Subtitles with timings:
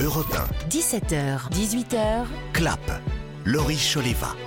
[0.00, 3.00] Europe 17h, 18h, 1, Clap,
[3.44, 4.45] Laurie Choleva.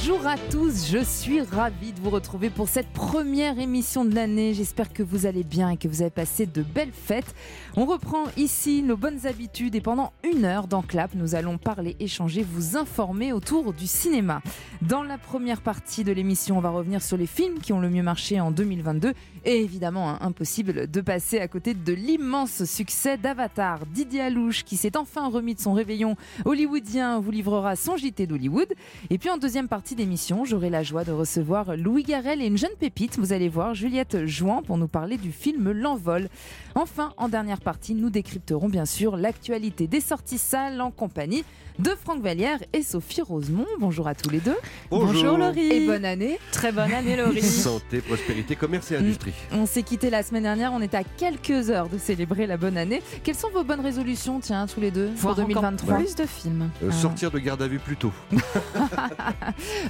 [0.00, 4.54] Bonjour à tous, je suis ravie de vous retrouver pour cette première émission de l'année.
[4.54, 7.34] J'espère que vous allez bien et que vous avez passé de belles fêtes.
[7.74, 11.96] On reprend ici nos bonnes habitudes et pendant une heure dans Clap, nous allons parler,
[11.98, 14.40] échanger, vous informer autour du cinéma.
[14.82, 17.90] Dans la première partie de l'émission, on va revenir sur les films qui ont le
[17.90, 23.16] mieux marché en 2022 et évidemment, hein, impossible de passer à côté de l'immense succès
[23.16, 23.84] d'Avatar.
[23.86, 28.72] Didier Alouche, qui s'est enfin remis de son réveillon hollywoodien, vous livrera son JT d'Hollywood.
[29.10, 32.58] Et puis en deuxième partie d'émission, j'aurai la joie de recevoir Louis Garrel et une
[32.58, 36.28] jeune pépite, vous allez voir, Juliette Jouan, pour nous parler du film L'Envol.
[36.74, 41.44] Enfin, en dernière partie, nous décrypterons bien sûr l'actualité des sorties salles en compagnie
[41.78, 43.66] de Franck Vallière et Sophie Rosemont.
[43.78, 44.56] Bonjour à tous les deux.
[44.90, 45.38] Bonjour.
[45.38, 45.70] Laurie.
[45.72, 46.40] Et bonne année.
[46.50, 47.40] Très bonne année Laurie.
[47.42, 49.32] Santé, prospérité, commerce et industrie.
[49.52, 52.76] On s'est quitté la semaine dernière, on est à quelques heures de célébrer la bonne
[52.76, 53.00] année.
[53.22, 56.26] Quelles sont vos bonnes résolutions, tiens, tous les deux, pour Voir encore 2023 Plus de
[56.26, 56.70] films.
[56.82, 56.92] Euh, Ah.
[56.92, 58.12] Sortir de garde à vue plus tôt.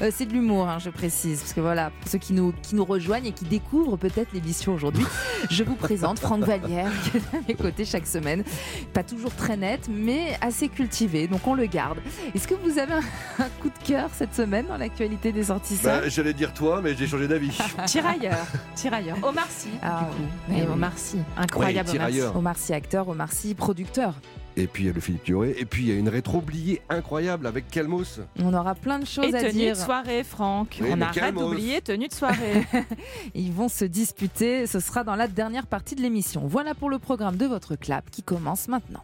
[0.03, 2.75] Euh, c'est de l'humour, hein, je précise, parce que voilà, pour ceux qui nous, qui
[2.75, 5.05] nous rejoignent et qui découvrent peut-être l'émission aujourd'hui,
[5.51, 8.44] je vous présente Franck Vallière, qui est à mes côtés chaque semaine.
[8.92, 11.98] Pas toujours très net, mais assez cultivé, donc on le garde.
[12.34, 16.08] Est-ce que vous avez un, coup de cœur cette semaine dans l'actualité des sorties Bah,
[16.08, 17.56] J'allais dire toi, mais j'ai changé d'avis.
[17.86, 18.46] Tirailleurs.
[18.74, 19.16] Tirailleurs.
[19.22, 19.69] Omar Sy.
[19.83, 20.22] Ah du coup.
[20.48, 20.56] oui.
[20.61, 20.62] Oui.
[20.72, 21.19] Omar Sy.
[21.36, 22.12] Incroyable Ouais, Omar Sy.
[22.14, 22.36] tirailleur.
[22.36, 24.14] Omar Sy acteur, Omar Sy producteur.
[24.59, 25.55] Et puis il y a le Philippe Dioré.
[25.56, 28.20] Et puis il y a une rétro oubliée incroyable avec Calmos.
[28.42, 29.75] On aura plein de choses Et à tenue dire.
[29.75, 30.78] de soirée, Franck.
[30.81, 32.67] Oui, On arrête d'oublier tenue de soirée.
[33.34, 34.67] Ils vont se disputer.
[34.67, 36.42] Ce sera dans la dernière partie de l'émission.
[36.47, 39.03] Voilà pour le programme de votre clap qui commence maintenant.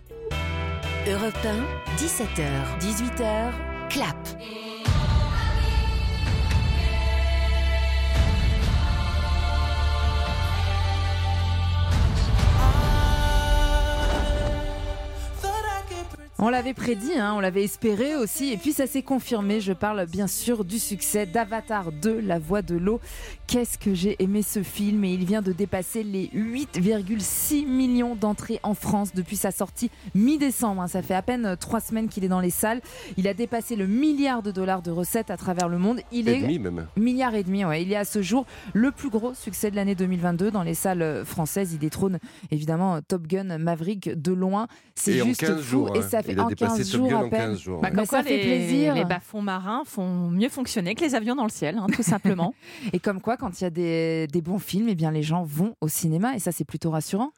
[1.09, 3.53] Europe 1, 17h, 18h,
[3.91, 4.17] clap.
[16.47, 19.61] On l'avait prédit, hein, on l'avait espéré aussi, et puis ça s'est confirmé.
[19.63, 23.01] Je parle bien sûr du succès d'Avatar 2, La Voix de l'eau.
[23.47, 28.61] Qu'est-ce que j'ai aimé ce film et il vient de dépasser les 8,6 millions d'entrées
[28.63, 30.83] en France depuis sa sortie mi-décembre.
[30.83, 30.87] hein.
[30.87, 32.83] Ça fait à peine euh, trois semaines qu'il est dans les salles.
[33.17, 36.01] Il a dépassé le milliard de dollars de recettes à travers le monde.
[36.13, 36.87] Il Et est demi même.
[36.99, 37.83] Milliard et demi, ouais.
[37.83, 38.45] Il est à ce jour
[38.75, 41.73] le plus gros succès de l'année 2022 dans les salles euh, françaises.
[41.73, 42.19] Il détrône
[42.51, 44.67] évidemment Top Gun Maverick de loin.
[44.95, 45.97] C'est juste 15 fou jours.
[45.97, 47.51] et ça fait il a en dépassé 15 Top jours en peine.
[47.51, 47.81] 15 jours.
[47.81, 47.95] Bah, ouais.
[47.95, 48.95] Comme ça quoi, fait les, plaisir.
[48.95, 52.55] Les bas-fonds marins font mieux fonctionner que les avions dans le ciel, hein, tout simplement.
[52.93, 55.43] Et comme quoi, quand il y a des, des bons films, eh bien les gens
[55.45, 57.33] vont au cinéma et ça c'est plutôt rassurant.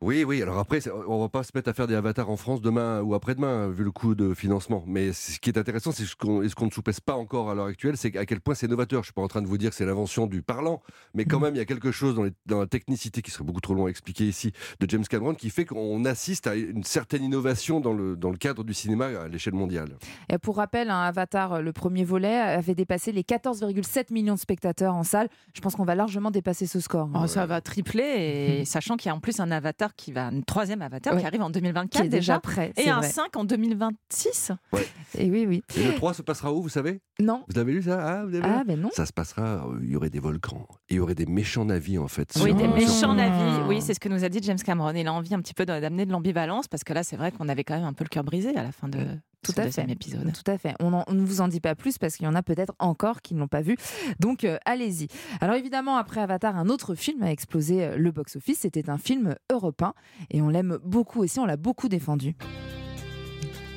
[0.00, 0.42] Oui, oui.
[0.42, 3.00] Alors après, c'est- on va pas se mettre à faire des avatars en France demain
[3.00, 4.84] ou après-demain, vu le coût de financement.
[4.86, 7.48] Mais ce qui est intéressant, c'est ce qu'on et ce qu'on ne sous-pèse pas encore
[7.48, 9.02] à l'heure actuelle, c'est à quel point c'est novateur.
[9.02, 10.82] Je suis pas en train de vous dire que c'est l'invention du parlant,
[11.14, 11.44] mais quand Mhm.
[11.44, 13.72] même, il y a quelque chose dans, les- dans la technicité qui serait beaucoup trop
[13.74, 17.80] long à expliquer ici de James Cameron qui fait qu'on assiste à une certaine innovation
[17.80, 19.96] dans le, dans le cadre du cinéma à l'échelle mondiale.
[20.28, 24.94] Et pour rappel, un Avatar, le premier volet, avait dépassé les 14,7 millions de spectateurs
[24.94, 25.28] en salle.
[25.54, 27.08] Je pense qu'on va largement dépasser ce score.
[27.14, 30.28] Oh, ça va tripler, et sachant qu'il y a en plus un avatar qui va,
[30.28, 31.20] un troisième avatar Ouais.
[31.20, 32.40] qui arrive en qui 2024 est déjà déjà.
[32.40, 32.72] prêt.
[32.76, 33.08] Et un vrai.
[33.10, 34.52] 5 en 2026.
[35.18, 35.62] Et oui, oui.
[35.76, 37.00] Et le 3 se passera où, vous savez?
[37.20, 37.44] Non.
[37.48, 37.98] Vous avez lu ça?
[38.04, 38.88] Ah, vous avez Ah ben non.
[38.92, 41.64] Ça se passera, euh, il y aurait des volcans, et il y aurait des méchants
[41.64, 42.32] navires en fait.
[42.36, 43.66] Oui, sur- des sur- méchants navires.
[43.68, 44.92] Oui, c'est ce que nous a dit James Cameron.
[44.94, 47.48] Il a envie un petit peu d'amener de l'ambivalence parce que là, c'est vrai qu'on
[47.48, 48.98] avait quand même un peu le cœur brisé à la fin de
[49.44, 49.92] Tout ce à deuxième fait.
[49.92, 50.32] épisode.
[50.32, 50.74] Tout à fait.
[50.80, 52.72] On, en- on ne vous en dit pas plus parce qu'il y en a peut-être
[52.78, 53.76] encore qui ne l'ont pas vu.
[54.20, 55.08] Donc euh, allez-y.
[55.40, 58.58] Alors évidemment, après Avatar, un autre film a explosé euh, le box-office.
[58.60, 59.94] C'était un film européen
[60.30, 61.38] et on l'aime beaucoup aussi.
[61.38, 62.34] On l'a beaucoup défendu.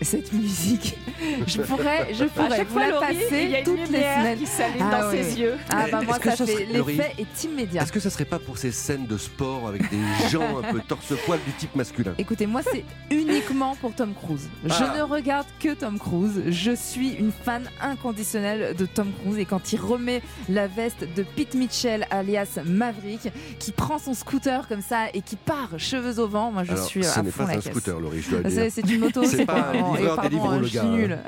[0.01, 0.95] Cette musique,
[1.47, 3.85] je pourrais, je pourrais vous fois, la Laurie, passer il y a une toutes les
[3.85, 4.37] lumière semaines.
[4.39, 5.53] qui s'allume Ah dans oui, ses yeux.
[5.69, 7.81] Ah bah moi, ça ça fait Laurie l'effet est immédiat.
[7.81, 9.97] Est-ce que ça serait pas pour ces scènes de sport avec des
[10.29, 12.13] gens un peu torse-poil du type masculin?
[12.19, 14.47] Écoutez, moi, c'est uniquement pour Tom Cruise.
[14.65, 14.93] Je Ah.
[14.97, 16.43] ne regarde que Tom Cruise.
[16.47, 19.39] Je suis une fan inconditionnelle de Tom Cruise.
[19.39, 24.67] Et quand il remet la veste de Pete Mitchell, alias Maverick, qui prend son scooter
[24.67, 27.31] comme ça et qui part cheveux au vent, moi, je Alors, suis ce à n'est
[27.31, 27.71] fond pas la un caisse.
[27.71, 28.71] scooter, Laurie, je dois le C'est dire.
[28.71, 30.89] c'est une moto, C'est c'est pas le gars, hein.
[30.89, 31.19] nulle.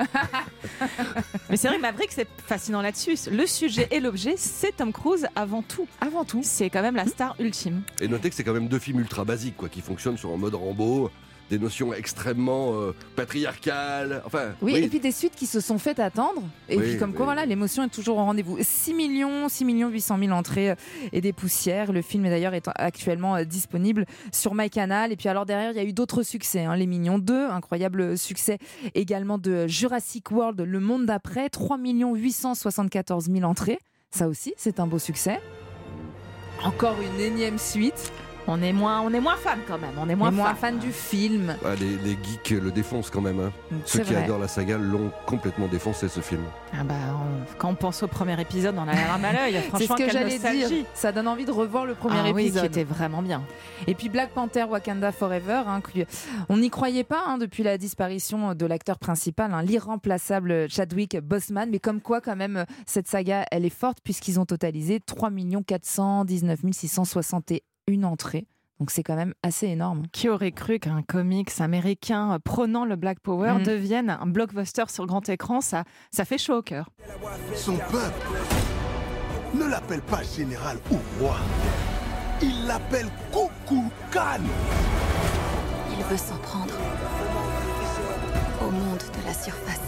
[1.50, 3.16] Mais c'est vrai que Maverick, c'est fascinant là-dessus.
[3.30, 5.86] Le sujet et l'objet, c'est Tom Cruise avant tout.
[6.00, 6.40] Avant tout.
[6.42, 7.82] C'est quand même la star ultime.
[8.00, 10.36] Et notez que c'est quand même deux films ultra basiques, quoi, qui fonctionnent sur un
[10.36, 11.10] mode Rambo,
[11.50, 14.22] des notions extrêmement euh, patriarcales.
[14.24, 16.42] Enfin, Oui, et puis des suites qui se sont faites attendre.
[16.68, 18.56] Et Oui, puis comme quoi, voilà, l'émotion est toujours au rendez-vous.
[18.60, 20.74] 6 millions, 6 millions 800 000 entrées euh,
[21.12, 21.92] et des poussières.
[21.92, 25.12] Le film est d'ailleurs est actuellement euh, disponible sur MyCanal.
[25.12, 26.64] Et puis alors derrière, il y a eu d'autres succès.
[26.64, 26.76] hein.
[26.76, 28.58] Les Mignons 2, incroyable succès
[28.94, 31.48] également de Jurassic World, Le Monde d'après.
[31.48, 33.78] 3 874 000 entrées.
[34.12, 35.40] Ça aussi, c'est un beau succès.
[36.64, 38.12] Encore une énième suite.
[38.46, 39.92] On est moins, on est moins fan quand même.
[40.00, 40.56] On est moins, fan.
[40.56, 41.54] fan du film.
[41.64, 43.38] Ah, les, les geeks le défoncent quand même.
[43.40, 43.52] hein.
[43.84, 44.24] Ceux C'est qui vrai.
[44.24, 46.42] adorent la saga l'ont complètement défoncé ce film.
[46.72, 49.52] Ah bah, on- quand on pense au premier épisode, on a la larme à l'œil.
[49.54, 50.68] C'est ce Franchement, que j'allais dire.
[50.94, 52.62] Ça donne envie de revoir le premier Ah oui, épisode.
[52.62, 53.42] qui était vraiment bien.
[53.86, 55.80] Et puis Black Panther Wakanda Forever, hein,
[56.48, 61.68] on n'y croyait pas hein, depuis la disparition de l'acteur principal, hein, l'irremplaçable Chadwick Boseman.
[61.70, 65.30] Mais comme quoi, quand même, cette saga, elle est forte puisqu'ils ont totalisé 3
[65.66, 67.58] 419 661
[68.04, 68.46] entrées.
[68.78, 70.04] Donc c'est quand même assez énorme.
[70.10, 73.62] Qui aurait cru qu'un comics américain prônant le Black Power Mm.
[73.62, 75.60] devienne un blockbuster sur grand écran?
[75.60, 76.88] Ça, ça fait chaud au cœur.
[77.54, 78.26] Son peuple
[79.54, 81.36] ne l'appelle pas général ou roi.
[82.42, 84.40] Il l'appelle Coucou Khan.
[85.98, 86.72] Il veut s'en prendre
[88.66, 89.80] au monde de la surface.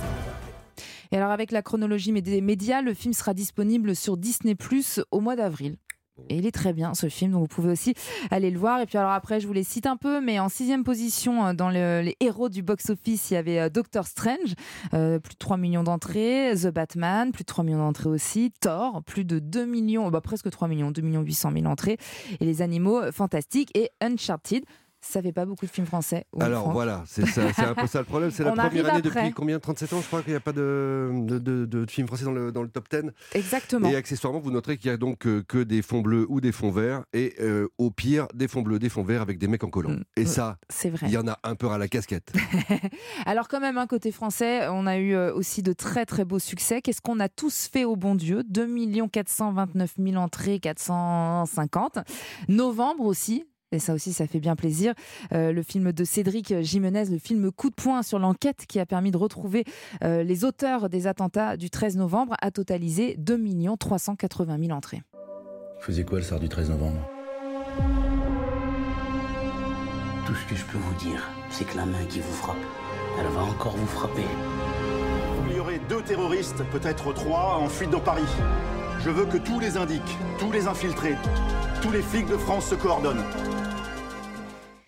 [1.13, 5.21] Et alors avec la chronologie des médias, le film sera disponible sur Disney Plus au
[5.21, 5.77] mois d'avril.
[6.29, 7.95] Et il est très bien ce film, donc vous pouvez aussi
[8.31, 8.81] aller le voir.
[8.81, 11.53] Et puis alors après, je vous les cite un peu, mais en sixième position euh,
[11.55, 14.55] dans le- les héros du box-office, il y avait euh, Doctor Strange,
[14.95, 19.03] euh, plus de 3 millions d'entrées, The Batman, plus de 3 millions d'entrées aussi, Thor,
[19.05, 21.97] plus de 2 millions, bah presque 3 millions, 2 millions 800 000 entrées,
[22.41, 24.65] et les animaux fantastiques et Uncharted.
[25.05, 26.27] Ça fait pas beaucoup de films français.
[26.39, 28.31] Alors voilà, c'est un peu ça le problème.
[28.35, 29.23] C'est la première année après.
[29.23, 32.07] depuis combien 37 ans, je crois qu'il n'y a pas de, de, de- de film
[32.07, 33.11] français dans le, dans le top 10.
[33.35, 33.89] Exactement.
[33.91, 36.53] Et accessoirement, vous noterez qu'il y a donc euh, que des fonds bleus ou des
[36.53, 39.65] fonds verts, et euh, au pire, des fonds bleus, des fonds verts avec des mecs
[39.65, 39.91] en collant.
[39.91, 40.05] Mm.
[40.17, 40.27] Et Mm.
[40.27, 41.07] ça, C'est vrai.
[41.09, 42.33] il y en a un peu à la casquette.
[43.27, 46.39] Alors quand même, un côté français, on a eu euh, aussi de très très beaux
[46.39, 46.81] succès.
[46.81, 48.45] Qu'est-ce qu'on a tous fait au bon Dieu?
[48.49, 48.69] 2
[49.11, 51.99] 429 000 entrées, 450.
[52.49, 53.45] Novembre aussi.
[53.73, 54.95] Et ça aussi, ça fait bien plaisir.
[55.33, 58.87] Euh, le film de Cédric Jimenez, le film Coup de poing sur l'enquête qui a
[58.87, 59.65] permis de retrouver
[60.05, 63.41] euh, les auteurs des attentats du 13 novembre, a totalisé 2
[63.79, 65.03] 380 000 entrées.
[65.81, 67.01] Faisait quoi le soir du 13 novembre?
[70.27, 72.57] Tout ce que je peux vous dire, c'est que la main qui vous frappe,
[73.19, 74.23] elle va encore vous frapper.
[75.51, 78.23] Il y aurait deux terroristes, peut-être trois, en fuite dans Paris.
[79.01, 81.17] Je veux que tous les indiques, tous les infiltrés,
[81.83, 83.25] tous les flics de France se coordonnent.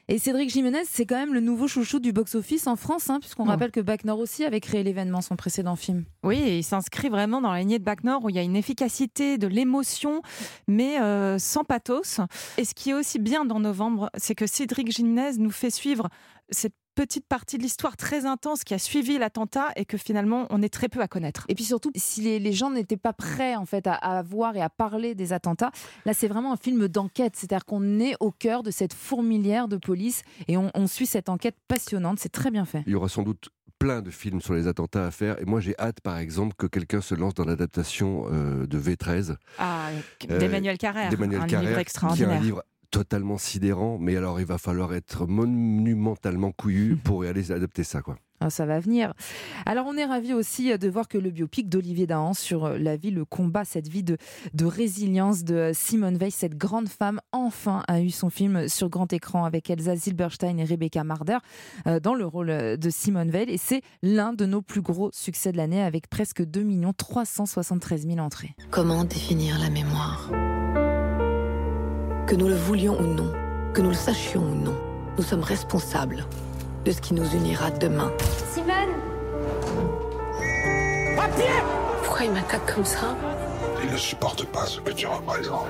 [0.08, 3.44] Et Cédric Jimenez, c'est quand même le nouveau chouchou du box-office en France, hein, puisqu'on
[3.44, 6.04] rappelle que Bac Nord aussi avait créé l'événement, son précédent film.
[6.22, 8.42] Oui, et il s'inscrit vraiment dans la lignée de Bac Nord où il y a
[8.42, 10.20] une efficacité, de l'émotion,
[10.68, 12.20] mais euh, sans pathos.
[12.58, 16.08] Et ce qui est aussi bien dans Novembre, c'est que Cédric Jimenez nous fait suivre
[16.50, 20.62] cette petite partie de l'histoire très intense qui a suivi l'attentat et que finalement on
[20.62, 21.44] est très peu à connaître.
[21.48, 24.56] Et puis surtout, si les, les gens n'étaient pas prêts en fait à, à voir
[24.56, 25.70] et à parler des attentats,
[26.06, 29.76] là c'est vraiment un film d'enquête, c'est-à-dire qu'on est au cœur de cette fourmilière de
[29.76, 32.18] police et on, on suit cette enquête passionnante.
[32.20, 32.82] C'est très bien fait.
[32.86, 33.48] Il y aura sans doute
[33.78, 35.38] plein de films sur les attentats à faire.
[35.42, 39.36] Et moi, j'ai hâte, par exemple, que quelqu'un se lance dans l'adaptation euh, de V13
[39.58, 39.88] Ah,
[40.30, 42.30] Euh, d'Emmanuel Carrère, d'Emmanuel un Carrère, livre qui est extraordinaire.
[42.30, 42.62] un livre
[42.94, 43.98] totalement sidérant.
[43.98, 48.16] Mais alors, il va falloir être monumentalement couillu pour y aller adapter ça, quoi.
[48.40, 49.14] Ah, ça va venir.
[49.64, 53.10] Alors on est ravis aussi de voir que le biopic d'Olivier Dahan sur la vie,
[53.10, 54.18] le combat, cette vie de,
[54.52, 59.10] de résilience de Simone Veil, cette grande femme, enfin a eu son film sur grand
[59.12, 61.38] écran avec Elsa Zilberstein et Rebecca Marder
[61.86, 63.50] euh, dans le rôle de Simone Veil.
[63.50, 66.66] Et c'est l'un de nos plus gros succès de l'année avec presque 2
[66.98, 68.54] 373 000 entrées.
[68.70, 70.30] Comment définir la mémoire?
[72.34, 73.30] Que nous le voulions ou non,
[73.74, 74.74] que nous le sachions ou non,
[75.16, 76.26] nous sommes responsables
[76.84, 78.10] de ce qui nous unira demain.
[78.52, 78.74] Simone
[82.02, 83.16] Pourquoi il m'attaque comme ça?
[83.84, 85.68] Il ne supporte pas ce que tu représentes.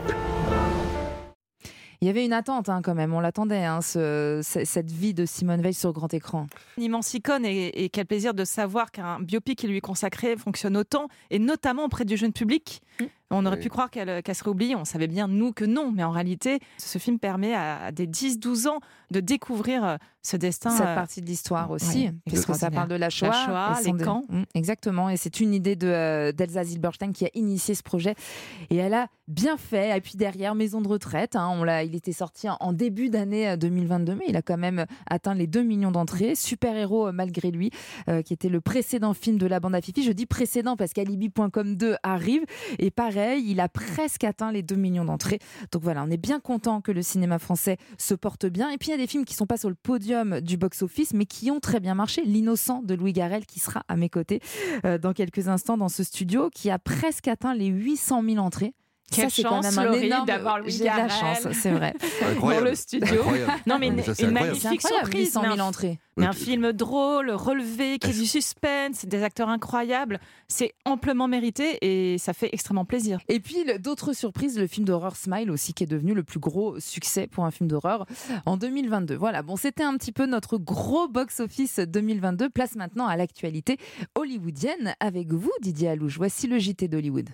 [2.00, 5.14] Il y avait une attente hein, quand même, on l'attendait, hein, ce- ce- cette vie
[5.14, 6.46] de Simone Veil sur grand écran.
[6.76, 10.36] Une immense icône et, et quel plaisir de savoir qu'un biopic qui lui est consacré
[10.36, 12.82] fonctionne autant et notamment auprès du jeune public.
[13.30, 13.62] On aurait Oui.
[13.62, 16.98] pu croire qu'elle serait oubliée, on savait bien nous que non, mais en réalité, ce
[16.98, 18.78] film permet à, à des 10-12 ans
[19.10, 20.70] de découvrir euh, ce destin.
[20.70, 23.84] cette euh, partie de l'histoire aussi, oui, puisque ça parle de la Shoah, Shoah, et
[23.84, 24.22] son les dé- camps.
[24.28, 28.14] Mm, exactement, et c'est une idée de euh, d'Elsa Zilberstein qui a initié ce projet,
[28.70, 29.96] et elle a bien fait.
[29.96, 33.48] Et puis derrière, Maison de retraite, hein, on l'a, il était sorti en, début d'année
[33.50, 36.34] euh, 2022, mais il a quand même atteint les 2 millions d'entrées.
[36.36, 37.70] Super héros euh, malgré lui,
[38.08, 40.04] euh, qui était le précédent film de la bande à Fifi.
[40.04, 42.44] Je dis précédent parce qu'Alibi.com 2 arrive,
[42.78, 45.38] et pareil, il a presque atteint les 2 millions d'entrées.
[45.72, 48.70] Donc voilà, on est bien content que le cinéma français se porte bien.
[48.70, 51.14] Et puis il y a des films qui sont pas sur le podium du box-office,
[51.14, 52.22] mais qui ont très bien marché.
[52.24, 54.40] L'innocent de Louis Garrel, qui sera à mes côtés
[54.84, 58.74] euh, dans quelques instants dans ce studio, qui a presque atteint les 800 000 entrées.
[59.12, 60.26] Quelle ça, c'est quand chance, même un Laurie, énorme.
[60.26, 61.94] d'avoir Louis J'ai de la chance, c'est vrai.
[62.40, 63.14] dans le studio.
[63.20, 63.52] Incroyable.
[63.66, 65.26] Non, mais Mais une, ça, magnifique surprise.
[65.26, 65.98] 800 mais 000 un- entrées.
[66.16, 70.20] Mais un film drôle, relevé, qui a du suspense, des acteurs incroyables.
[70.48, 73.18] C'est amplement mérité et ça fait extrêmement plaisir.
[73.28, 76.78] Et puis d'autres surprises, le film d'horreur Smile aussi qui est devenu le plus gros
[76.78, 78.06] succès pour un film d'horreur
[78.46, 79.16] en 2022.
[79.16, 82.48] Voilà, bon c'était un petit peu notre gros box-office 2022.
[82.48, 83.76] Place maintenant à l'actualité
[84.14, 86.16] hollywoodienne avec vous Didier Alouche.
[86.16, 87.28] Voici le JT d'Hollywood.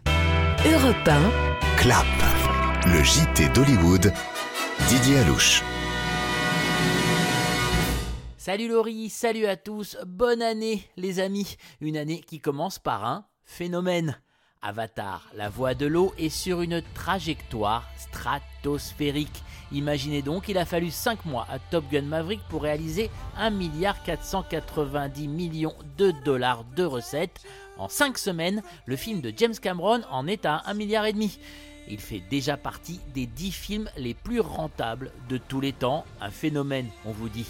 [0.66, 1.30] Europe 1,
[1.78, 2.04] Clap.
[2.84, 4.12] Le JT d'Hollywood.
[4.88, 5.62] Didier Alouche.
[8.36, 11.56] Salut Laurie, salut à tous, bonne année les amis.
[11.80, 14.20] Une année qui commence par un phénomène.
[14.60, 19.42] Avatar, la voix de l'eau, est sur une trajectoire stratosphérique.
[19.72, 24.02] Imaginez donc, il a fallu 5 mois à Top Gun Maverick pour réaliser 1 milliard
[24.02, 27.40] 490 millions de dollars de recettes.
[27.80, 31.38] En 5 semaines, le film de James Cameron en est à 1 milliard et demi.
[31.88, 36.28] Il fait déjà partie des 10 films les plus rentables de tous les temps, un
[36.28, 37.46] phénomène, on vous dit.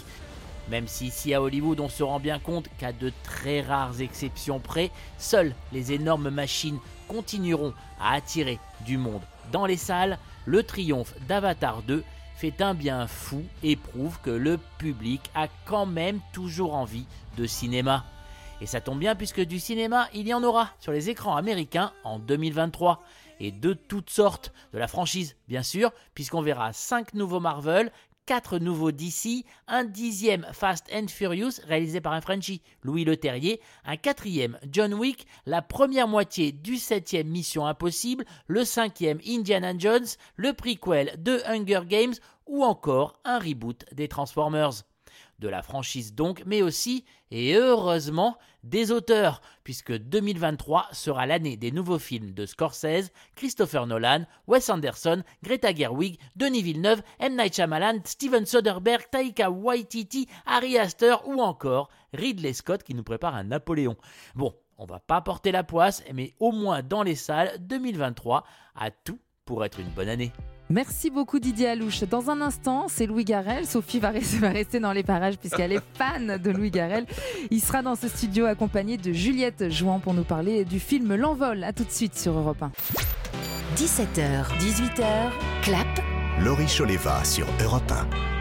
[0.69, 4.61] Même si ici à Hollywood on se rend bien compte qu'à de très rares exceptions
[4.61, 9.21] près, seules les énormes machines continueront à attirer du monde
[9.51, 12.05] dans les salles, le triomphe d'Avatar 2
[12.37, 17.05] fait un bien fou et prouve que le public a quand même toujours envie
[17.37, 18.05] de cinéma.
[18.61, 21.93] Et ça tombe bien puisque du cinéma, il y en aura sur les écrans américains
[22.03, 23.03] en 2023.
[23.39, 27.91] Et de toutes sortes, de la franchise bien sûr, puisqu'on verra 5 nouveaux Marvel,
[28.27, 33.97] 4 nouveaux DC, un dixième Fast and Furious réalisé par un Frenchie, Louis Leterrier, un
[33.97, 40.53] quatrième John Wick, la première moitié du septième Mission Impossible, le cinquième Indiana Jones, le
[40.53, 42.13] prequel de Hunger Games
[42.45, 44.83] ou encore un reboot des Transformers
[45.41, 51.71] de la franchise donc, mais aussi, et heureusement, des auteurs, puisque 2023 sera l'année des
[51.71, 57.35] nouveaux films de Scorsese, Christopher Nolan, Wes Anderson, Greta Gerwig, Denis Villeneuve, M.
[57.35, 63.35] Night Shyamalan, Steven Soderbergh, Taika Waititi, Ari Aster ou encore Ridley Scott qui nous prépare
[63.35, 63.97] un Napoléon.
[64.35, 68.43] Bon, on va pas porter la poisse, mais au moins dans les salles, 2023
[68.75, 70.31] a tout pour être une bonne année.
[70.71, 72.03] Merci beaucoup Didier Alouche.
[72.05, 73.65] Dans un instant, c'est Louis Garrel.
[73.65, 77.05] Sophie va rester, va rester dans les parages puisqu'elle est fan de Louis Garrel.
[77.49, 81.65] Il sera dans ce studio accompagné de Juliette Jouan pour nous parler du film L'Envol.
[81.65, 82.71] A tout de suite sur Europe 1.
[83.75, 85.03] 17h, 18h,
[85.61, 85.87] clap,
[86.39, 88.40] Laurie Choleva sur Europe 1.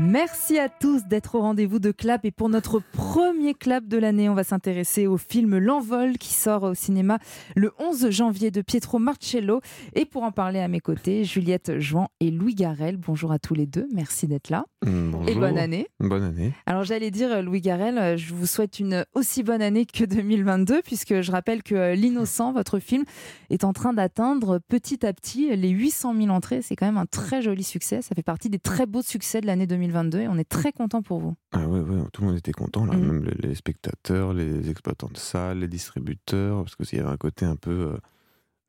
[0.00, 2.24] Merci à tous d'être au rendez-vous de Clap.
[2.24, 6.62] Et pour notre premier Clap de l'année, on va s'intéresser au film L'Envol qui sort
[6.62, 7.18] au cinéma
[7.54, 9.60] le 11 janvier de Pietro Marcello.
[9.94, 12.96] Et pour en parler à mes côtés, Juliette Jouan et Louis Garrel.
[12.96, 13.86] Bonjour à tous les deux.
[13.92, 14.64] Merci d'être là.
[14.82, 15.28] Bonjour.
[15.28, 15.86] Et bonne année.
[16.00, 16.54] Bonne année.
[16.66, 20.82] Alors j'allais dire, Louis Garrel, euh, je vous souhaite une aussi bonne année que 2022,
[20.82, 23.04] puisque je rappelle que euh, L'Innocent, votre film,
[23.50, 26.62] est en train d'atteindre petit à petit les 800 000 entrées.
[26.62, 28.02] C'est quand même un très joli succès.
[28.02, 31.02] Ça fait partie des très beaux succès de l'année 2022 et on est très content
[31.02, 31.34] pour vous.
[31.52, 32.96] Ah ouais, ouais, tout le monde était content, là.
[32.96, 33.06] Mhm.
[33.06, 37.16] même les, les spectateurs, les exploitants de salles, les distributeurs, parce qu'il y avait un
[37.16, 37.96] côté un peu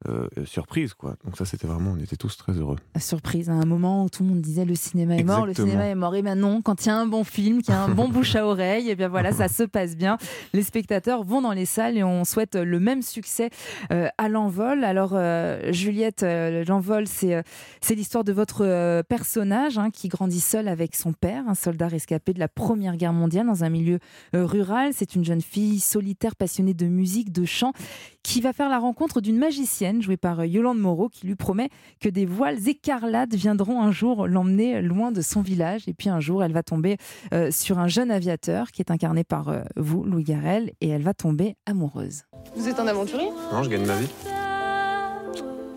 [0.10, 1.16] euh, euh, surprise, quoi.
[1.24, 2.78] Donc ça, c'était vraiment, on était tous très heureux.
[3.00, 5.88] Surprise, à un moment où tout le monde disait le cinéma est mort, le cinéma
[5.88, 6.16] est mort.
[6.16, 8.10] Et ben non, quand il y a un bon film, qu'il y a un bon
[8.10, 10.18] bouche à oreille, et bien voilà, ça se passe bien.
[10.54, 13.50] Les spectateurs vont dans les salles et on souhaite le même succès
[13.92, 14.84] euh, à l'envol.
[14.84, 16.26] Alors euh, Juliette,
[16.68, 17.44] l'envol, c'est
[17.82, 22.34] c'est l'histoire de votre personnage hein, qui grandit seul avec son père, un soldat rescapé
[22.34, 24.00] de la Première Guerre mondiale dans un milieu
[24.34, 24.92] rural.
[24.94, 27.74] C'est une jeune fille solitaire passionnée de musique, de chant,
[28.24, 31.70] qui va faire la rencontre d'une magicienne jouée par euh, Yolande Moreau qui lui promet
[32.00, 35.84] que des voiles écarlates viendront un jour l'emmener loin de son village.
[35.88, 36.98] Et puis un jour, elle va tomber
[37.34, 41.04] euh, sur un jeune aviateur qui est incarné par euh, vous, Louis Garrel, et elle
[41.04, 42.24] va tomber amoureuse.
[42.56, 43.30] Vous êtes un aventurier?
[43.52, 44.10] Non, je gagne ma vie.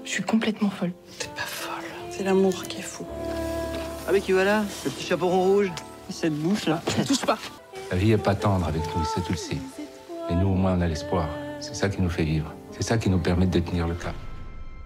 [0.05, 0.93] Je suis complètement folle.
[2.11, 3.05] C'est l'amour qui est fou.
[4.09, 5.73] Ah mais qui voilà Le petit chaperon rouge
[6.09, 7.39] Cette bouche là Ne touche pas.
[7.91, 9.59] La vie est pas tendre avec nous, ça tu le sais.
[10.31, 11.29] Mais nous, au moins, on a l'espoir.
[11.61, 12.55] C'est ça qui nous fait vivre.
[12.73, 14.15] C'est ça qui nous permet de tenir le cap.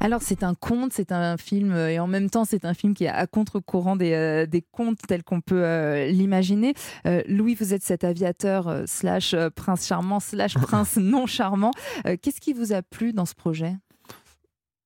[0.02, 2.94] Alors c'est un conte, c'est un film euh, et en même temps c'est un film
[2.94, 6.72] qui est à contre-courant des, euh, des contes tels qu'on peut euh, l'imaginer.
[7.06, 11.72] Euh, Louis, vous êtes cet aviateur euh, slash euh, prince charmant slash prince non charmant.
[12.06, 13.74] Euh, Qu'est-ce qui vous a plu dans ce projet?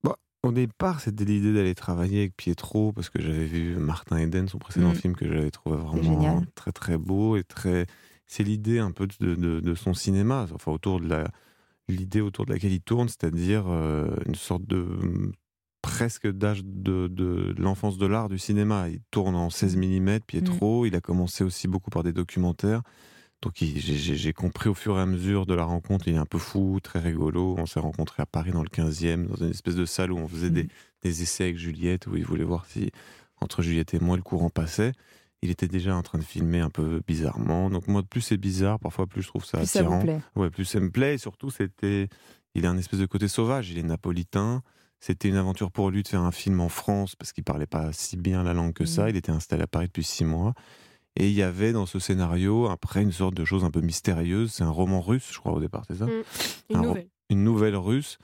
[0.03, 4.49] Bah, au départ, c'était l'idée d'aller travailler avec Pietro, parce que j'avais vu Martin Eden,
[4.49, 4.95] son précédent Mm.
[4.95, 7.85] film, que j'avais trouvé vraiment très très beau et très.
[8.27, 11.23] C'est l'idée un peu de, de- de son cinéma, enfin autour de la
[11.87, 14.85] l'idée autour de laquelle il tourne, c'est-à-dire euh, une sorte de
[15.81, 18.89] presque d'âge de, de, de l'enfance de l'art du cinéma.
[18.89, 20.85] Il tourne en 16 mm, Pietro.
[20.87, 22.81] Il a commencé aussi beaucoup par des documentaires.
[23.41, 26.39] Donc j'ai- compris au fur et à mesure de la rencontre, il est un peu
[26.39, 27.55] fou, très rigolo.
[27.59, 30.27] On s'est rencontrés à Paris dans le 15e, dans une espèce de salle où on
[30.27, 30.67] faisait des,
[31.03, 32.89] des essais avec Juliette, où il voulait voir si
[33.39, 34.93] entre Juliette et moi le courant passait.
[35.45, 37.69] Il était déjà en train de filmer un peu bizarrement.
[37.69, 40.01] Donc moi, plus c'est bizarre, parfois plus je trouve ça Plus ça vous attirant.
[40.01, 40.19] plaît.
[40.35, 41.15] Ouais, plus ça me plaît.
[41.15, 42.09] Et surtout, c'était,
[42.55, 43.69] il a un espèce de côté sauvage.
[43.71, 44.61] Il est napolitain.
[44.99, 47.91] C'était une aventure pour lui de faire un film en France parce qu'il parlait pas
[47.93, 49.03] si bien la langue que ça.
[49.03, 49.09] Mhm.
[49.09, 50.53] Il était installé à Paris depuis six mois.
[51.17, 54.51] Et il y avait dans ce scénario, après, une sorte de chose un peu mystérieuse.
[54.51, 56.09] C'est un roman russe, je crois, au départ, c'est ça Mm.
[56.71, 57.07] Une Un ro- nouvelle.
[57.29, 58.17] Une nouvelle russe.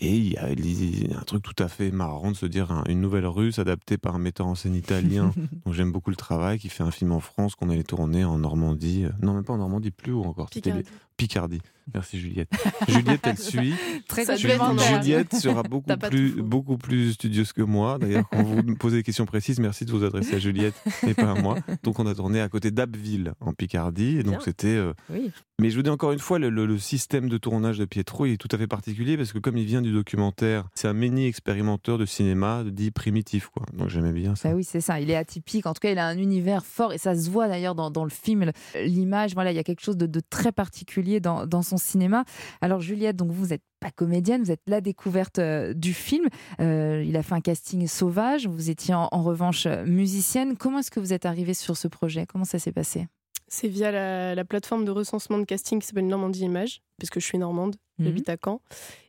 [0.00, 3.00] Et il y a un truc tout à fait marrant de se dire un- une
[3.00, 5.32] nouvelle russe adaptée par un metteur en scène italien
[5.66, 8.38] dont j'aime beaucoup le travail, qui fait un film en France qu'on allait tourner en
[8.38, 9.04] Normandie.
[9.06, 10.50] Euh, Non, même pas en Normandie, plus haut encore.
[10.50, 10.84] Picardie.
[11.16, 11.60] Picardie.
[11.94, 12.50] Merci Juliette.
[12.88, 13.74] Juliette, elle suit.
[14.08, 14.60] Très Juliette,
[15.02, 17.98] Juliette sera beaucoup plus, beaucoup plus studieuse que moi.
[17.98, 20.74] D'ailleurs, quand vous me posez des questions précises, merci de vous adresser à Juliette
[21.06, 21.56] et pas à moi.
[21.82, 24.18] Donc, on a tourné à côté d'Abbeville, en Picardie.
[24.18, 24.66] Et donc, c'était.
[24.68, 25.30] euh, Oui.
[25.60, 28.26] mais je vous dis encore une fois, le, le- le système de tournage de Pietro
[28.26, 30.92] il est tout à fait particulier parce que comme il vient du documentaire, c'est un
[30.92, 33.64] mini expérimenteur de cinéma dit primitif, quoi.
[33.72, 34.50] Donc j'aimais bien ça.
[34.50, 35.00] Bah oui, c'est ça.
[35.00, 35.66] Il est atypique.
[35.66, 38.04] En tout cas, il a un univers fort et ça se voit d'ailleurs dans, dans
[38.04, 38.50] le film.
[38.74, 42.24] L'image, voilà, il y a quelque chose de, de très particulier dans, dans son cinéma.
[42.60, 46.26] Alors, Juliette, donc vous n'êtes pas comédienne, vous êtes la découverte euh, du film.
[46.60, 48.46] Euh, il a fait un casting sauvage.
[48.46, 50.56] Vous étiez en, en revanche euh, musicienne.
[50.56, 52.26] Comment est-ce que vous êtes arrivée sur ce projet?
[52.26, 53.06] Comment ça s'est passé?
[53.50, 57.18] C'est via la, la plateforme de recensement de casting qui s'appelle Normandie Images, parce que
[57.18, 58.04] je suis normande, Mhm.
[58.06, 58.60] j'habite à Caen.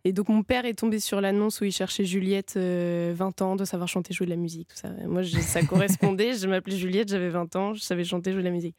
[0.05, 3.55] Et donc mon père est tombé sur l'annonce où il cherchait Juliette, euh, 20 ans,
[3.57, 4.89] de savoir chanter, jouer de la musique, tout ça.
[5.03, 5.61] Et moi, je- ça
[6.13, 8.77] correspondait, je m'appelais Juliette, j'avais 20 ans, je savais chanter, jouer de la musique.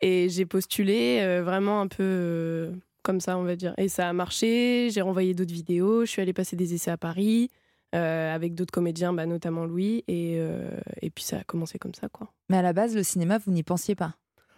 [0.00, 2.72] Et j'ai postulé euh, vraiment un peu euh,
[3.02, 3.74] comme ça, on va dire.
[3.78, 6.96] Et ça a marché, j'ai renvoyé d'autres vidéos, je suis allée passer des essais à
[6.96, 7.50] Paris.
[7.94, 10.70] euh, avec d'autres comédiens, bah, notamment Louis, et, euh,
[11.02, 12.32] et puis ça a commencé comme ça, quoi.
[12.48, 14.14] Mais à la base, le cinéma, vous n'y pensiez pas?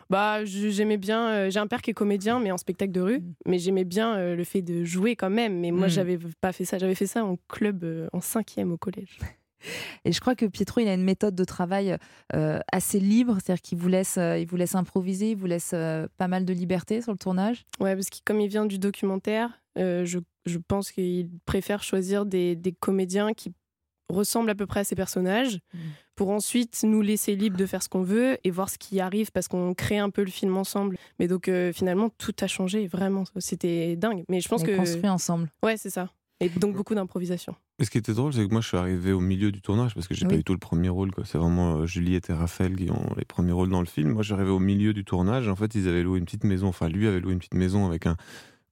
[0.08, 1.28] Bah, j'aimais bien.
[1.30, 3.22] euh, j'ai un père qui est comédien, mais en spectacle de rue.
[3.44, 5.58] Mais j'aimais bien le fait de jouer quand même.
[5.58, 5.90] Mais moi, Mm.
[5.90, 6.78] j'avais pas fait ça.
[6.78, 9.18] J'avais fait ça en club en cinquième au collège.
[10.04, 11.96] Et je crois que Pietro, il a une méthode de travail
[12.34, 15.72] euh, assez libre, c'est-à-dire qu'il vous laisse, euh, il vous laisse improviser, il vous laisse
[15.74, 17.64] euh, pas mal de liberté sur le tournage.
[17.80, 22.54] Ouais, parce que comme il vient du documentaire, je, je pense qu'il préfère choisir des,
[22.54, 23.52] des comédiens qui
[24.08, 25.58] ressemblent à peu près à ses personnages
[26.14, 29.32] pour ensuite nous laisser libre de faire ce qu'on veut et voir ce qui arrive
[29.32, 30.96] parce qu'on crée un peu le film ensemble.
[31.18, 33.24] Mais donc finalement, tout a changé, vraiment.
[33.38, 34.24] C'était dingue.
[34.28, 34.76] Mais je pense On que.
[34.76, 35.50] construit ensemble.
[35.64, 36.10] Ouais, c'est ça.
[36.40, 37.54] Et donc beaucoup d'improvisation.
[37.78, 39.94] Et ce qui était drôle, c'est que moi je suis arrivé au milieu du tournage
[39.94, 40.40] parce que j'ai pas Oui.
[40.40, 41.10] eu tout le premier rôle.
[41.24, 44.10] C'est vraiment euh, Juliette et Raphaël qui ont les premiers rôles dans le film.
[44.12, 45.48] Moi je suis arrivé au milieu du tournage.
[45.48, 46.66] En fait, ils avaient loué une petite maison.
[46.68, 48.16] Enfin, lui avait loué une petite maison avec un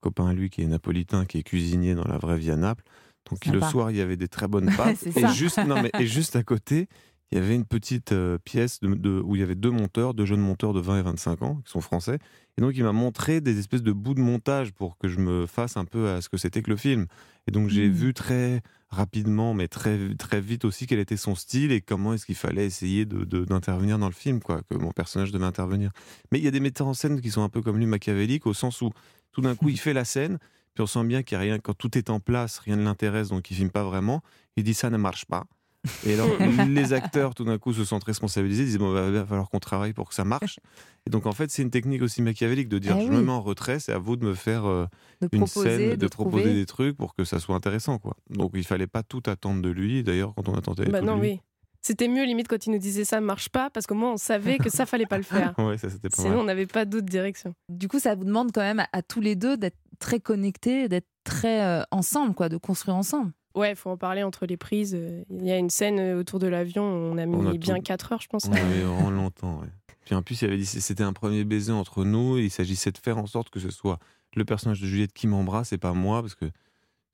[0.00, 2.84] copain à lui qui est napolitain, qui est cuisinier dans la vraie vie à Naples.
[3.30, 5.06] Donc le soir, il y avait des très bonnes pâtes.
[5.06, 5.28] Et, ça.
[5.32, 6.88] juste, non, mais, et juste à côté,
[7.30, 10.12] il y avait une petite euh, pièce de, de- où il y avait deux monteurs,
[10.12, 12.18] deux jeunes monteurs de 20 et 25 ans, qui sont français.
[12.58, 15.46] Et donc il m'a montré des espèces de bouts de montage pour que je me
[15.46, 17.06] fasse un peu à ce que c'était que le film.
[17.48, 17.92] Et donc j'ai Mm.
[17.92, 22.26] vu très rapidement, mais très, très vite aussi, quel était son style et comment est-ce
[22.26, 25.90] qu'il fallait essayer de- de- d'intervenir dans le film, quoi, que mon personnage devait intervenir.
[26.30, 28.46] Mais il y a des metteurs en scène qui sont un peu comme lui, machiavéliques,
[28.46, 28.90] au sens où
[29.32, 30.38] tout d'un coup il fait la scène,
[30.74, 33.28] puis on sent bien qu'il a rien, quand tout est en place, rien ne l'intéresse,
[33.30, 34.22] donc il filme pas vraiment.
[34.56, 35.46] Il dit ça ne marche pas.
[36.06, 36.28] Et alors,
[36.68, 39.92] les acteurs, tout d'un coup, se sentent responsabilisés, disent bon, bah, va falloir qu'on travaille
[39.92, 40.60] pour que ça marche.
[41.06, 43.16] Et donc, en fait, c'est une technique aussi machiavélique de dire Eh je oui.
[43.16, 44.86] me mets en retrait, c'est à vous de me faire euh,
[45.20, 46.54] De une proposer, scène, de, de proposer trouver.
[46.60, 48.16] des trucs pour que ça soit intéressant, quoi.
[48.30, 50.02] Donc, il fallait pas tout attendre de lui.
[50.04, 51.40] D'ailleurs, quand on attendait Bah non, de lui, oui.
[51.84, 54.58] C'était mieux limite quand il nous disait ça marche pas parce qu'au moins on savait
[54.58, 55.52] que ça fallait pas le faire.
[55.58, 56.38] ouais, ça c'était pas Sinon mal.
[56.38, 57.56] on n'avait pas d'autre direction.
[57.68, 60.88] Du coup, ça vous demande quand même à, à tous les deux d'être très connectés,
[60.88, 63.32] d'être très euh, ensemble, quoi, de construire ensemble.
[63.54, 64.98] Ouais, il faut en parler entre les prises.
[65.30, 67.76] Il y a une scène euh, autour de l'avion, on a mis On a bien
[67.76, 68.46] tout- 4 heures, je pense.
[68.46, 69.68] On avait vraiment longtemps, ouais.
[70.04, 72.38] Puis en plus, il avait dit c'était un premier baiser entre nous.
[72.38, 73.98] Et il s'agissait de faire en sorte que ce soit
[74.34, 76.46] le personnage de Juliette qui m'embrasse et pas moi, parce que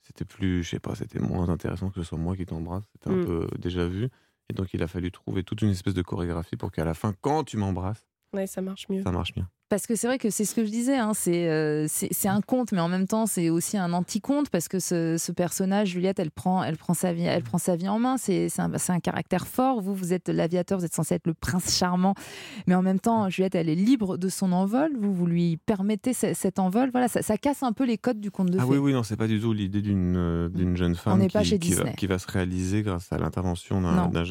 [0.03, 2.85] c'était plus, je sais pas, c'était moins intéressant que ce soit moi qui t'embrasse.
[2.93, 3.25] C'était un Mm.
[3.27, 4.09] peu déjà vu.
[4.49, 7.13] Et donc, il a fallu trouver toute une espèce de chorégraphie pour qu'à la fin,
[7.21, 9.03] quand tu m'embrasses, Ouais, ça marche mieux.
[9.03, 9.47] ça marche bien.
[9.69, 12.41] Parce que c'est vrai que c'est ce que je disais, hein, c'est euh, c'est un
[12.41, 16.19] conte, mais en même temps c'est aussi un anti-conte parce que ce, ce personnage, Juliette,
[16.19, 18.17] elle prend, elle prend sa vie, elle prend sa vie en main.
[18.17, 19.81] C'est un, caractère fort.
[19.83, 22.15] Vous, vous êtes l'aviateur, vous êtes censé être le prince charmant,
[22.67, 24.91] mais en même temps, Juliette, elle est libre de son envol.
[24.99, 26.91] Vous, vous lui permettez ce- cet envol.
[26.91, 28.69] Voilà, ça, ça casse un peu les codes du conte de Ah fées.
[28.71, 31.59] oui, oui, non, c'est pas du tout l'idée d'une euh, jeune femme pas qui, chez
[31.59, 31.95] qui va, Disney.
[31.97, 34.25] qui va se réaliser grâce à l'intervention d'un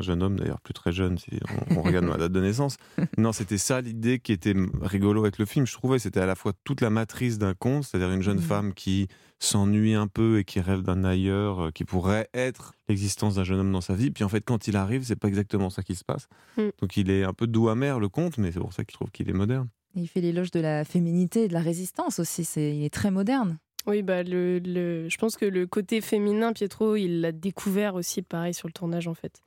[0.00, 1.30] jeune, homme, d'ailleurs plus très jeune si
[1.70, 2.76] on, on regarde ma date de naissance.
[3.16, 5.98] Non, c'était ça l'idée qui était rigolo avec le film, je trouvais.
[5.98, 8.42] C'était à la fois toute la matrice d'un conte, c'est-à-dire une jeune Mhm.
[8.42, 9.08] femme qui
[9.38, 13.58] s'ennuie un peu et qui rêve d'un ailleurs, euh, qui pourrait être l'existence d'un jeune
[13.60, 14.10] homme dans sa vie.
[14.10, 16.28] Puis en fait, quand il arrive, c'est pas exactement ça qui se passe.
[16.56, 16.62] Mm.
[16.80, 18.96] Donc il est un peu doux amer, le conte, mais c'est pour ça que je
[18.96, 19.68] trouve qu'il est moderne.
[19.96, 22.44] il fait l'éloge de la féminité et de la résistance aussi.
[22.44, 23.58] C'est, il est très moderne.
[23.86, 28.22] Oui, bah le, le, je pense que le côté féminin, Pietro, il l'a découvert aussi,
[28.22, 29.42] pareil, sur le tournage, en fait.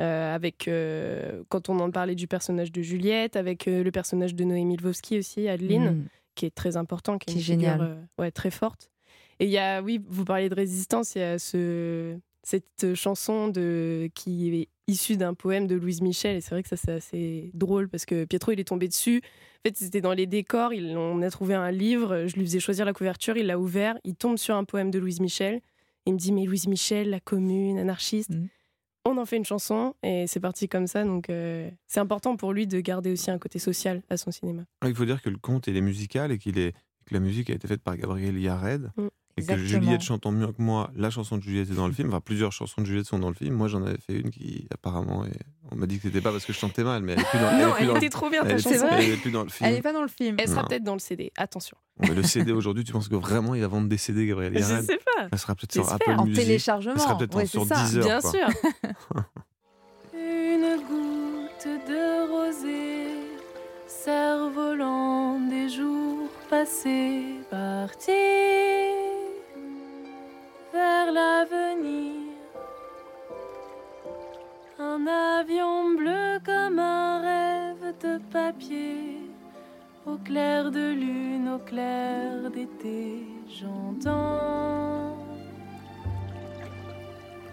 [0.00, 4.34] Euh, avec, euh, quand on en parlait du personnage de Juliette, avec euh, le personnage
[4.34, 6.04] de Noémie Lvovsky aussi, Adeline, Mm.
[6.34, 7.78] qui est très important, qui est, une génial.
[7.80, 8.90] figure, ouais, très forte.
[9.40, 13.48] Et il y a, oui, vous parliez de résistance, il y a ce, cette chanson
[13.48, 16.92] de, qui est issue d'un poème de Louise Michel, et c'est vrai que ça, c'est
[16.92, 19.20] assez drôle, parce que Pietro, il est tombé dessus.
[19.58, 22.60] En fait, c'était dans les décors, il, on a trouvé un livre, je lui faisais
[22.60, 25.60] choisir la couverture, il l'a ouvert, il tombe sur un poème de Louise Michel,
[26.06, 28.32] il me dit, mais Louise Michel, la commune, anarchiste.
[29.06, 32.52] On en fait une chanson, et c'est parti comme ça, donc euh, c'est important pour
[32.52, 34.64] lui de garder aussi un côté social à son cinéma.
[34.84, 36.72] Il faut dire que le conte il est musical et qu'il est
[37.06, 39.08] que la musique a été faite par Gabriel Yared Mm.
[39.36, 39.56] Et que.
[39.56, 42.08] Juliette chantant mieux que moi, la chanson de Juliette est dans le film.
[42.08, 43.54] Enfin, plusieurs chansons de Juliette sont dans le film.
[43.54, 45.30] Moi, j'en avais fait une qui apparemment, est-
[45.70, 47.38] on m'a dit que c'était pas parce que je chantais mal, mais elle est plus
[47.38, 47.52] dans.
[47.52, 48.86] Non, est elle dans le- était trop bien, ta elle est- chanson.
[48.90, 49.68] Elle est plus dans le film.
[49.68, 50.36] Elle n'est pas dans le film.
[50.38, 51.76] Elle sera peut-être dans le CD, attention.
[52.00, 54.62] Mais le CD aujourd'hui, tu penses que vraiment il va vendre des CD, Gabriel Je
[54.62, 55.28] sais pas.
[55.30, 55.92] Elle sera peut-être sur.
[55.92, 56.42] Apple En Music.
[56.44, 56.94] téléchargement.
[56.94, 57.82] Elle sera peut-être Ouais, sur c'est ça.
[57.84, 58.04] Deezer.
[58.04, 58.30] Bien quoi.
[58.30, 58.48] sûr.
[60.14, 63.14] Une goutte de rosée,
[63.86, 68.10] cerf-volant des jours passés, parti
[70.72, 72.14] vers l'avenir.
[74.78, 79.18] Un avion bleu comme un rêve de papier,
[80.06, 85.16] au clair de lune, au clair d'été, j'entends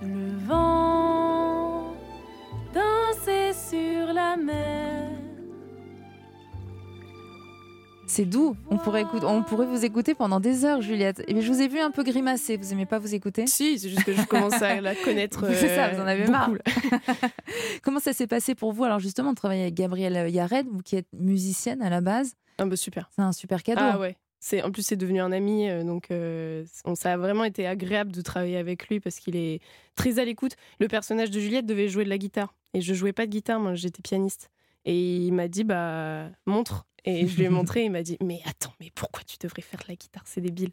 [0.02, 1.94] le vent
[2.74, 5.17] danser sur la mer.
[8.18, 8.58] C'est doux.
[8.72, 11.24] On pourrait, écouter, on pourrait vous écouter pendant des heures, Juliette.
[11.28, 12.58] Et je vous ai vu un peu grimacer.
[12.58, 13.46] Vous aimez pas vous écouter?
[13.46, 15.46] Si, c'est juste que je commence à la connaître.
[15.54, 16.50] C'est ça, euh, vous en avez beaucoup, marre.
[17.84, 18.86] Comment ça s'est passé pour vous?
[18.86, 22.34] Alors justement, de travailler avec Gabrielle Yared, vous qui êtes musicienne à la base.
[22.58, 23.08] Ah bah super.
[23.16, 23.82] C'est un super cadeau.
[23.84, 24.18] Ah ouais.
[24.40, 27.68] C'est en plus c'est devenu un ami, euh, donc euh, on, ça a vraiment été
[27.68, 29.62] agréable de travailler avec lui parce qu'il est
[29.94, 30.54] très à l'écoute.
[30.80, 33.60] Le personnage de Juliette devait jouer de la guitare et je jouais pas de guitare,
[33.60, 34.50] moi j'étais pianiste.
[34.86, 36.88] Et il m'a dit bah montre.
[37.06, 39.80] Et je lui ai montré, il m'a dit mais attends, mais pourquoi tu devrais faire
[39.80, 40.72] de la guitare, c'est débile.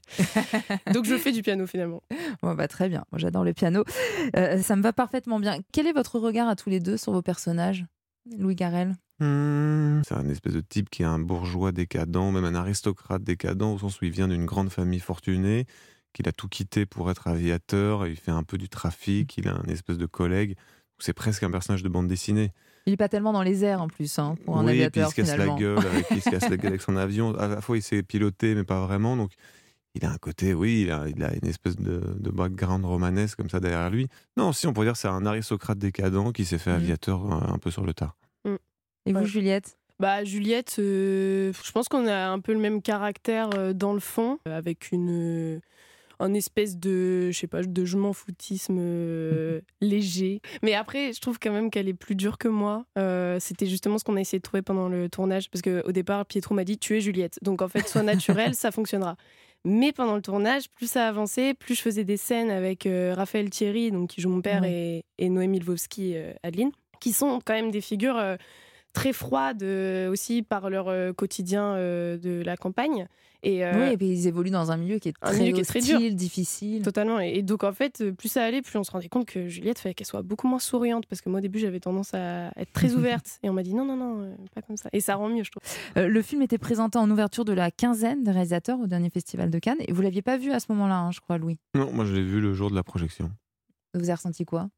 [0.93, 2.03] donc je fais du piano finalement.
[2.43, 3.05] Bon, bah, très bien.
[3.13, 3.85] Moi, j'adore le piano.
[4.37, 5.59] Euh, ça me va parfaitement bien.
[5.73, 7.85] Quel est votre regard à tous les deux sur vos personnages
[8.39, 8.97] Louis Garrel?
[9.21, 10.03] Hmm.
[10.07, 13.79] C'est un espèce de type qui est un bourgeois décadent, même un aristocrate décadent, au
[13.79, 15.67] sens où il vient d'une grande famille fortunée,
[16.13, 19.49] qu'il a tout quitté pour être aviateur, et il fait un peu du trafic, il
[19.49, 20.57] a un espèce de collègue.
[20.99, 22.53] C'est presque un personnage de bande dessinée.
[22.87, 24.85] Il est pas tellement dans les airs en plus, hein, pour un oui, puis il
[24.85, 25.55] aviateur se casse finalement.
[25.55, 27.35] la gueule avec, il se casse la gueule avec son avion.
[27.39, 29.17] À la fois, il sait piloter, mais pas vraiment.
[29.17, 29.33] Donc,
[29.95, 33.37] il a un côté, oui, il a, il a une espèce de, de background romanesque
[33.39, 34.09] comme ça derrière lui.
[34.37, 36.77] Non, si, on pourrait dire que c'est un aristocrate décadent qui s'est fait Mhm.
[36.77, 38.17] aviateur euh, un peu sur le tard.
[39.07, 39.27] Et vous, Ouais.
[39.27, 39.77] Juliette?
[40.01, 44.01] Bah Juliette, euh, je pense qu'on a un peu le même caractère euh, dans le
[44.01, 45.61] fond, avec une euh,
[46.21, 50.41] un espèce de je sais pas de je m'en foutisme euh, léger.
[50.63, 52.85] Mais après, je trouve quand même qu'elle est plus dure que moi.
[52.99, 56.25] Euh, C'était justement ce qu'on a essayé de trouver pendant le tournage, parce qu'au départ,
[56.27, 59.17] Pietro m'a dit tu es Juliette, donc en fait, soit naturel, ça fonctionnera.
[59.65, 63.49] Mais pendant le tournage, plus ça avançait, plus je faisais des scènes avec euh, Raphaël
[63.49, 65.03] Thierry, donc qui joue mon père, Ouais.
[65.19, 68.23] et, et Noémie Lvovsky, Adeline, qui sont quand même des figures
[68.93, 69.63] très froides
[70.11, 73.09] aussi par leur quotidien de la campagne.
[73.45, 75.61] Et, euh, Oui, et puis ils évoluent dans un milieu qui est très milieu qui
[75.61, 75.97] est très dur.
[75.97, 76.83] hostile, difficile.
[76.83, 77.21] Totalement.
[77.21, 79.49] Et, et donc, en fait, euh, plus ça allait, plus on se rendait compte que
[79.49, 81.07] Juliette, fallait qu'elle soit beaucoup moins souriante.
[81.07, 83.39] Parce que moi, au début, j'avais tendance à être très ouverte.
[83.43, 84.89] et on m'a dit non, non, non, euh, pas comme ça.
[84.93, 85.63] Et ça rend mieux, je trouve.
[85.99, 89.51] Euh, le film était présenté en ouverture de la quinzaine de réalisateurs au dernier festival
[89.51, 89.79] de Cannes.
[89.87, 91.59] Et vous l'aviez pas vu à ce moment-là, hein, je crois, Louis.
[91.75, 93.31] Non, moi, je l'ai vu le jour de la projection.
[93.93, 94.69] Vous avez ressenti quoi?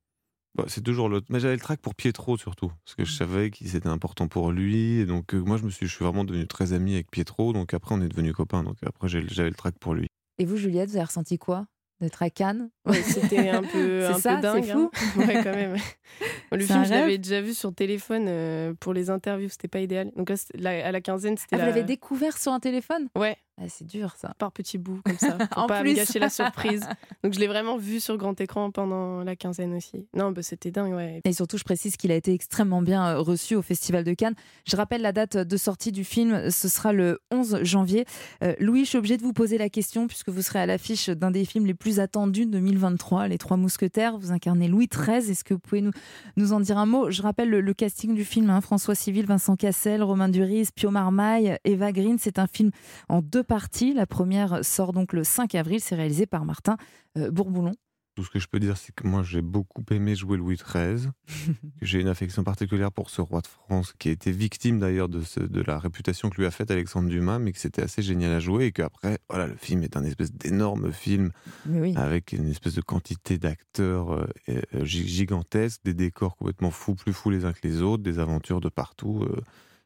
[0.56, 1.20] Bah, c'est toujours le.
[1.28, 4.52] Mais j'avais le track pour Pietro surtout, parce que je savais que c'était important pour
[4.52, 5.00] lui.
[5.00, 7.52] Et donc euh, moi, je me suis, je suis vraiment devenu très ami avec Pietro.
[7.52, 8.62] Donc après, on est devenus copains.
[8.62, 10.06] Donc après, j'ai- j'avais le track pour lui.
[10.38, 11.66] Et vous, Juliette, vous avez ressenti quoi
[12.00, 12.68] D'être à Cannes?
[12.86, 14.64] Ouais, C'était un peu, C'est un ça, peu dingue.
[14.64, 14.90] c'est fou.
[14.94, 15.26] hein.
[15.26, 15.76] Ouais, quand même.
[16.52, 19.48] Le film, je l'avais déjà vu sur téléphone euh, pour les interviews.
[19.48, 20.10] C'était pas idéal.
[20.16, 23.08] Donc là, à la quinzaine, c'était Ah, vous la- l'avez découvert sur un téléphone?
[23.18, 23.36] Ouais.
[23.58, 24.34] Ah, c'est dur ça.
[24.38, 25.92] Par petits bouts, comme ça, pour En pas plus.
[25.92, 26.86] me gâcher la surprise.
[27.24, 30.06] Donc je l'ai vraiment vu sur grand écran pendant la quinzaine aussi.
[30.14, 31.22] Non, bah, c'était dingue, ouais.
[31.24, 34.34] Et surtout, je précise qu'il a été extrêmement bien euh, reçu au Festival de Cannes.
[34.66, 38.04] Je rappelle la date de sortie du film, ce sera le 11 janvier.
[38.44, 41.08] Euh, Louis, je suis obligée de vous poser la question, puisque vous serez à l'affiche
[41.08, 44.18] d'un des films les plus attendus de 2023, Les Trois Mousquetaires.
[44.18, 45.30] Vous incarnez Louis XIII.
[45.30, 45.92] Est-ce que vous pouvez nous,
[46.36, 47.10] nous en dire un mot?
[47.10, 48.60] Je rappelle le, le casting du film hein.
[48.60, 52.18] François Civil, Vincent Cassel, Romain Duris, Pio Marmaille, Eva Green.
[52.20, 52.70] C'est un film
[53.08, 53.94] en deux parties.
[53.94, 55.80] La première sort donc le 5 avril.
[55.80, 56.76] C'est réalisé par Martin
[57.16, 57.72] euh, Bourboulon.
[58.14, 61.10] Tout ce que je peux dire, c'est que moi, j'ai beaucoup aimé jouer Louis XIII.
[61.82, 65.20] j'ai une affection particulière pour ce roi de France, qui a été victime d'ailleurs de,
[65.20, 68.32] ce- de la réputation que lui a faite Alexandre Dumas, mais que c'était assez génial
[68.32, 68.64] à jouer.
[68.64, 71.30] Et qu'après, voilà, le film est un espèce d'énorme film
[71.68, 71.94] oui.
[71.94, 77.12] avec une espèce de quantité d'acteurs euh, euh, gi- gigantesques, des décors complètement fous, plus
[77.12, 79.24] fous les uns que les autres, des aventures de partout.
[79.24, 79.42] euh,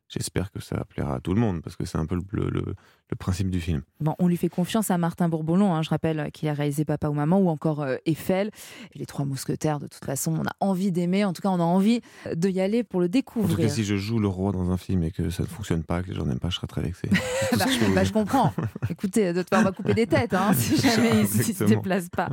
[0.08, 2.74] J'espère que ça plaira à tout le monde, parce que c'est un peu le, le-
[3.10, 3.82] le- principe du film.
[4.00, 6.84] Bon, on lui fait confiance à Martin Bourboulon, hein, je rappelle euh, qu'il a réalisé
[6.84, 8.50] Papa ou Maman ou encore euh, Eiffel.
[8.94, 11.60] Et les Trois Mousquetaires, de toute façon, on a envie d'aimer, en tout cas on
[11.60, 13.58] a envie euh, de y aller pour le En tout découvrir.
[13.58, 16.02] cas, si je joue le roi dans un film et que ça ne fonctionne pas,
[16.02, 17.08] que les gens n'aiment pas, je serais très vexé.
[17.58, 18.52] Bah, je bah, je comprends.
[18.88, 21.64] Écoutez, de toute façon, on va couper des têtes hein, si jamais ils ne se
[21.64, 22.28] déplacent pas.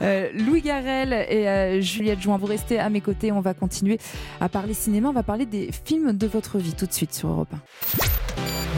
[0.00, 3.32] Euh, Louis Garrel et euh, Juliette Jouin, vous restez à mes côtés.
[3.32, 3.98] On va continuer
[4.40, 5.10] à parler cinéma.
[5.10, 7.52] On va parler des films de votre vie tout de suite sur Europe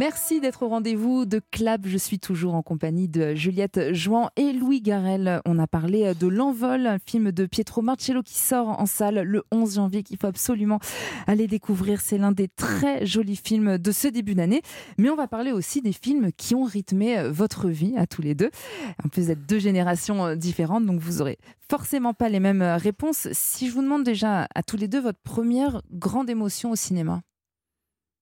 [0.00, 1.82] Merci d'être au rendez-vous de Clap.
[1.84, 5.42] Je suis toujours en compagnie de Juliette Jouan et Louis Garel.
[5.44, 9.42] On a parlé de L'Envol, un film de Pietro Marcello qui sort en salle le
[9.52, 10.78] 11 janvier, qu'il faut absolument
[11.26, 12.00] aller découvrir.
[12.00, 14.62] C'est l'un des très jolis films de ce début d'année.
[14.96, 18.34] Mais on va parler aussi des films qui ont rythmé votre vie à tous les
[18.34, 18.50] deux.
[19.04, 21.36] En plus d'être deux générations différentes, donc vous aurez
[21.68, 23.28] forcément pas les mêmes réponses.
[23.32, 27.20] Si je vous demande déjà à tous les deux votre première grande émotion au cinéma.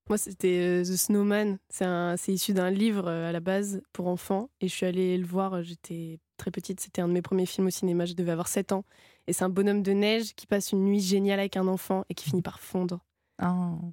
[0.09, 1.59] Moi, c'était euh, The Snowman.
[1.69, 4.49] C'est issu d'un livre euh, à la base pour enfants.
[4.61, 6.81] Et je suis allée le voir, euh, j'étais très petite.
[6.81, 8.07] C'était un de mes premiers films au cinéma.
[8.07, 8.85] Je devais avoir 7 ans.
[9.27, 12.15] Et c'est un bonhomme de neige qui passe une nuit géniale avec un enfant et
[12.15, 13.05] qui finit par fondre.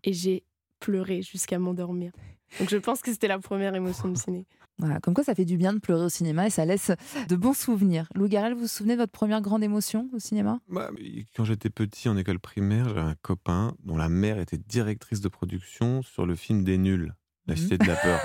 [0.04, 0.44] Et j'ai
[0.80, 2.12] pleuré jusqu'à m'endormir.
[2.60, 4.46] Donc je pense que c'était la première émotion du ciné.
[4.78, 6.92] Voilà, comme quoi ça fait du bien de pleurer au cinéma et ça laisse
[7.30, 8.10] de bons souvenirs.
[8.14, 10.60] Lou Garel, vous vous souvenez de votre première grande émotion au cinéma?
[10.70, 10.90] Bah,
[11.36, 15.30] Quand j'étais petit en école primaire, j'avais un copain dont la mère était directrice de
[15.30, 17.14] production sur le film des nuls,
[17.48, 18.20] La Cité de la Peur.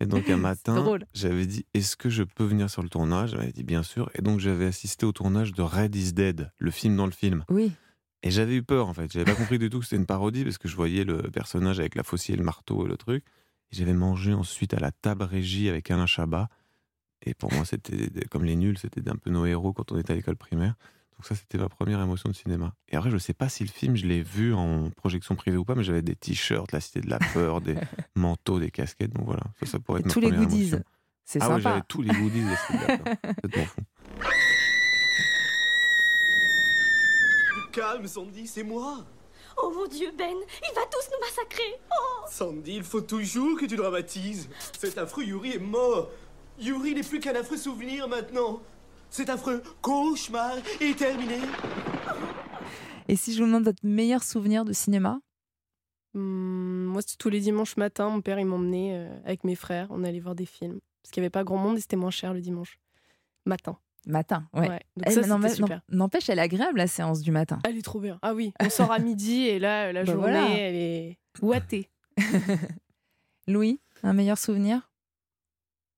[0.00, 3.32] Et donc un matin, j'avais dit Est-ce que je peux venir sur le tournage?
[3.32, 4.10] Elle m'avait dit Bien sûr.
[4.14, 7.44] Et donc j'avais assisté au tournage de Red is Dead, le film dans le film.
[7.48, 7.72] Oui.
[8.22, 9.10] Et j'avais eu peur en fait.
[9.10, 11.80] J'avais pas compris du tout que c'était une parodie parce que je voyais le personnage
[11.80, 13.24] avec la faucille et le marteau et le truc.
[13.70, 16.48] J'avais mangé ensuite à la table régie avec Alain Chabat.
[17.22, 20.12] Et pour moi, c'était comme les nuls, c'était un peu nos héros quand on était
[20.12, 20.74] à l'école primaire.
[21.16, 22.72] Donc ça, c'était ma première émotion de cinéma.
[22.88, 25.64] Et après, je sais pas si le film, je l'ai vu en projection privée ou
[25.66, 27.76] pas, mais j'avais des t-shirts, la Cité de la Peur, des
[28.16, 29.12] manteaux, des casquettes.
[29.12, 30.68] Donc voilà, ça, ça pourrait être ma tous les goodies.
[30.68, 30.82] émotion.
[31.26, 31.68] C'est ah ouais, sympa.
[31.70, 33.16] j'avais tous les goodies de la Cité de la Peur.
[33.42, 33.80] Complètement fou.
[37.72, 39.04] Calme, Sandy, c'est moi.
[39.56, 41.80] Oh mon Dieu, Ben, il va tous nous massacrer.
[41.90, 44.48] Oh Sandy, il faut toujours que tu dramatises.
[44.78, 46.10] Cet affreux Yuri est mort.
[46.58, 48.60] Yuri n'est plus qu'un affreux souvenir maintenant.
[49.10, 51.38] Cet affreux cauchemar est terminé.
[53.08, 55.20] Et si je vous demande votre meilleur souvenir de cinéma?
[56.14, 58.08] Hum, moi, c'était tous les dimanches matin.
[58.08, 59.88] Mon père, il m'emmenait euh, avec mes frères.
[59.90, 60.80] On allait voir des films.
[61.02, 62.78] Parce qu'il n'y avait pas grand monde et c'était moins cher le dimanche.
[63.46, 63.78] Matin.
[64.06, 64.68] Matin, ouais.
[64.68, 65.82] Ouais, donc Eh, ça, non, super.
[65.90, 67.58] N'empêche, elle est agréable la séance du matin.
[67.64, 68.18] Elle est trop bien.
[68.22, 70.48] Ah oui, on sort à midi et là, la Bah journée, voilà.
[70.58, 71.90] elle est ouatée.
[73.46, 74.90] Louis, un meilleur souvenir?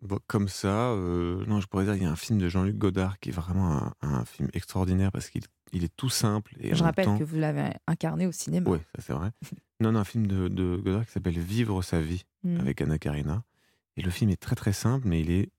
[0.00, 2.76] Bon, comme ça, euh, non, je pourrais dire, il y a un film de Jean-Luc
[2.76, 5.42] Godard qui est vraiment un, un film extraordinaire parce qu'il
[5.74, 6.54] il est tout simple.
[6.60, 8.68] Et Je rappelle temps- que vous l'avez incarné au cinéma.
[8.68, 9.30] Oui, ça c'est vrai.
[9.80, 12.58] Non, non, un film de, de Godard qui s'appelle Vivre sa vie Mm.
[12.60, 13.44] avec Anna Karina.
[13.96, 15.50] Et le film est très très simple, mais il est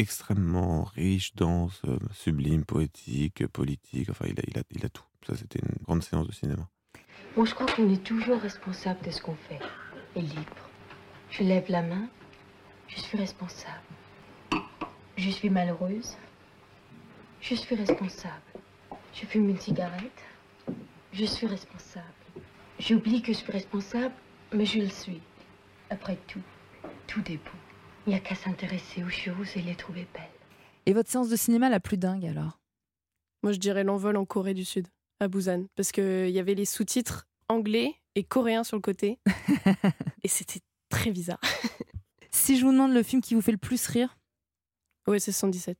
[0.00, 1.82] extrêmement riche, dense,
[2.12, 4.08] sublime, poétique, politique.
[4.08, 4.26] Enfin,
[4.70, 5.04] il a, tout.
[5.26, 6.66] Ça, c'était une grande séance de cinéma.
[7.36, 9.60] Moi, je crois qu'on est toujours responsable de ce qu'on fait.
[10.16, 10.68] Et libre.
[11.30, 12.08] Je lève la main.
[12.88, 13.84] Je suis responsable.
[15.16, 16.16] Je suis malheureuse.
[17.42, 18.52] Je suis responsable.
[19.12, 20.22] Je fume une cigarette.
[21.12, 22.06] Je suis responsable.
[22.78, 24.14] J'oublie que je suis responsable,
[24.54, 25.20] mais je le suis.
[25.90, 26.42] Après tout,
[27.06, 27.69] tout beau.
[28.06, 30.22] Il n'y a qu'à s'intéresser aux choses et les trouver belles.
[30.86, 32.58] Et votre séance de cinéma la plus dingue alors?
[33.42, 34.86] Moi, je dirais l'envol en Corée du Sud,
[35.20, 35.64] à Busan.
[35.76, 39.18] Parce qu'il y avait les sous-titres anglais et coréens sur le côté.
[40.22, 41.40] et c'était très bizarre.
[42.32, 44.16] Si je vous demande le film qui vous fait le plus rire?
[45.08, 45.76] Ouais, c'est 117.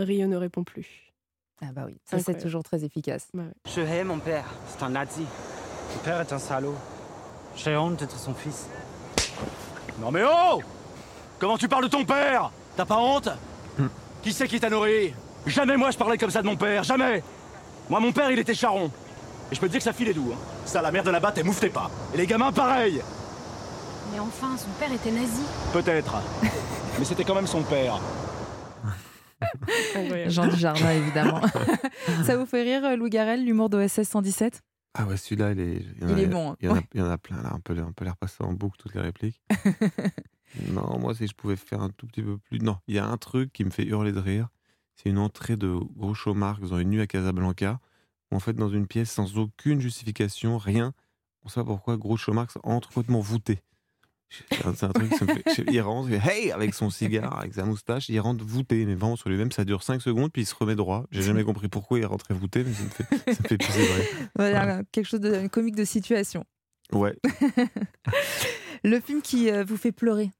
[0.00, 1.12] Rio ne répond plus.
[1.60, 3.28] Ah bah oui, ça c'est toujours très efficace.
[3.66, 5.24] Je hais mon père, c'est un nazi.
[5.94, 6.74] Mon père est un salaud.
[7.54, 8.66] J'ai honte d'être son fils.
[10.00, 10.60] Non mais oh
[11.42, 13.28] Comment tu parles de ton père T'as pas honte
[14.22, 15.12] Qui c'est qui t'a nourri
[15.44, 17.20] Jamais moi je parlais comme ça de mon père, jamais
[17.90, 18.92] Moi mon père il était charron.
[19.50, 20.30] Et je peux te dire que ça filait doux.
[20.32, 20.38] Hein.
[20.66, 21.90] Ça la mère de là-bas t'es mouftait pas.
[22.14, 23.02] Et les gamins pareil
[24.12, 25.42] Mais enfin, son père était nazi.
[25.72, 26.14] Peut-être.
[27.00, 27.98] Mais c'était quand même son père.
[30.28, 31.40] Jean Dujardin, évidemment.
[32.24, 34.60] ça vous fait rire, Louis Garel, l'humour d'OSS 117
[34.94, 36.56] Ah ouais, celui-là, il est, il y en Il a- est bon, hein.
[36.60, 36.86] Il y en a, Ouais.
[36.94, 37.50] il y en a plein, là.
[37.56, 39.40] On peut, on peut les repasser en boucle, toutes les répliques.
[40.68, 42.58] non, moi, si je pouvais faire un tout petit peu plus.
[42.58, 44.48] Non, il y a un truc qui me fait hurler de rire.
[44.96, 47.80] C'est une entrée de Groucho Marx dans une nuit à Casablanca.
[48.30, 50.92] Où, en fait, dans une pièce sans aucune justification, rien.
[51.44, 53.62] On sait pas pourquoi Groucho Marx entre complètement voûté.
[54.50, 55.64] C'est un, truc qui me fait.
[55.70, 58.94] Il rentre, il fait, hey avec son cigare, avec sa moustache, il rentre voûté, mais
[58.94, 61.04] vraiment sur lui-même, ça dure 5 secondes, puis il se remet droit.
[61.10, 63.58] J'ai jamais compris pourquoi il est rentré voûté, mais ça me fait, ça me fait
[63.58, 64.28] pisser de rire.
[64.36, 66.46] Voilà, quelque chose de comique de situation.
[66.92, 67.16] Ouais.
[68.84, 70.30] Le film qui euh, vous fait pleurer.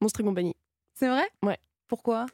[0.00, 0.54] Monstre et compagnie.
[0.94, 1.28] C'est vrai?
[1.42, 1.58] Ouais.
[1.88, 2.26] Pourquoi?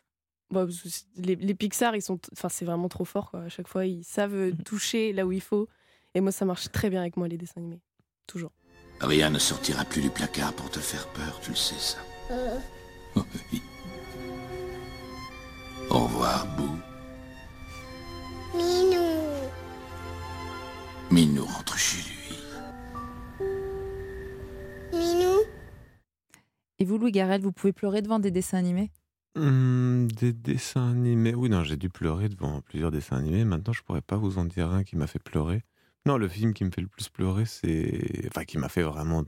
[0.51, 3.31] Bah, parce que c'est- les, les Pixar, ils sont, enfin, c'est vraiment trop fort.
[3.31, 3.41] Quoi.
[3.43, 4.63] À chaque fois, ils savent euh, Mhm.
[4.63, 5.69] toucher là où il faut.
[6.15, 7.81] Et moi, ça marche très bien avec moi les dessins animés,
[8.27, 8.53] toujours.
[9.01, 11.99] Rien ne sortira plus du placard pour te faire peur, tu le sais ça.
[13.53, 13.63] Oui.
[15.91, 16.69] Au revoir, Bou.
[18.55, 19.49] Minou.
[21.11, 22.37] Minou rentre chez lui.
[24.93, 25.36] Minou.
[26.79, 28.91] Et vous, Louis Garrel, vous pouvez pleurer devant des dessins animés?
[29.37, 31.35] Hum, des dessins animés.
[31.35, 33.45] Oui, non, j'ai dû pleurer devant plusieurs dessins animés.
[33.45, 35.63] Maintenant, je pourrais pas vous en dire un qui m'a fait pleurer.
[36.07, 38.27] Non, le film qui me fait le plus pleurer, c'est.
[38.29, 39.25] Enfin, qui m'a fait vraiment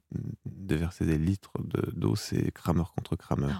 [0.46, 3.52] déverser des litres de- d'eau, c'est Kramer contre Kramer.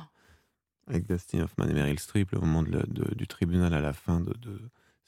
[0.86, 3.92] Avec Dustin Hoffman et Meryl Streep, le moment de la- de- du tribunal à la
[3.92, 4.32] fin de,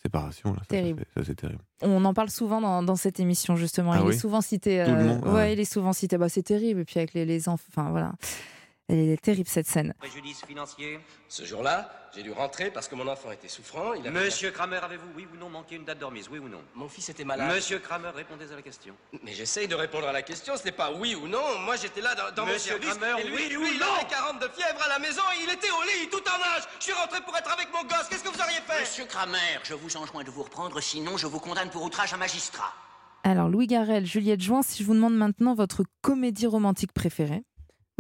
[0.03, 0.53] séparation.
[0.55, 1.05] Là, Terrible.
[1.15, 1.61] Ça, c'est terrible.
[1.83, 3.93] On en parle souvent dans, dans cette émission, justement.
[3.93, 4.81] Ah il oui est souvent cité.
[4.81, 5.53] Euh, monde, ah ouais, ouais.
[5.53, 6.17] il est souvent cité.
[6.17, 6.81] Bah, c'est terrible.
[6.81, 7.67] Et puis avec les, les enfants.
[7.69, 8.15] Enfin, voilà.
[8.91, 9.95] Elle est terrible, cette scène.
[10.01, 10.99] Préjudice financier
[11.29, 13.95] Ce jour-là, j'ai dû rentrer parce que mon enfant était souffrant.
[13.95, 14.25] Il avait...
[14.25, 16.89] Monsieur Kramer, avez-vous, oui ou non, manqué une date de remise, oui ou non Mon
[16.89, 17.55] fils était malade.
[17.55, 18.93] Monsieur Kramer, répondez à la question.
[19.23, 21.61] Mais j'essaye de répondre à la question, ce n'est pas oui ou non.
[21.65, 22.99] Moi, j'étais là dans, dans Monsieur mon service.
[22.99, 25.23] Kramer, et lui, oui lui, ou il non avait 40 de fièvre à la maison
[25.39, 26.65] et il était au lit, tout en âge.
[26.81, 28.09] Je suis rentré pour être avec mon gosse.
[28.11, 31.29] Qu'est-ce que vous auriez fait Monsieur Kramer, je vous enjoins de vous reprendre, sinon je
[31.29, 32.75] vous condamne pour outrage à magistrat.
[33.23, 37.45] Alors, Louis Garrel, Juliette Jouin, si je vous demande maintenant votre comédie romantique préférée.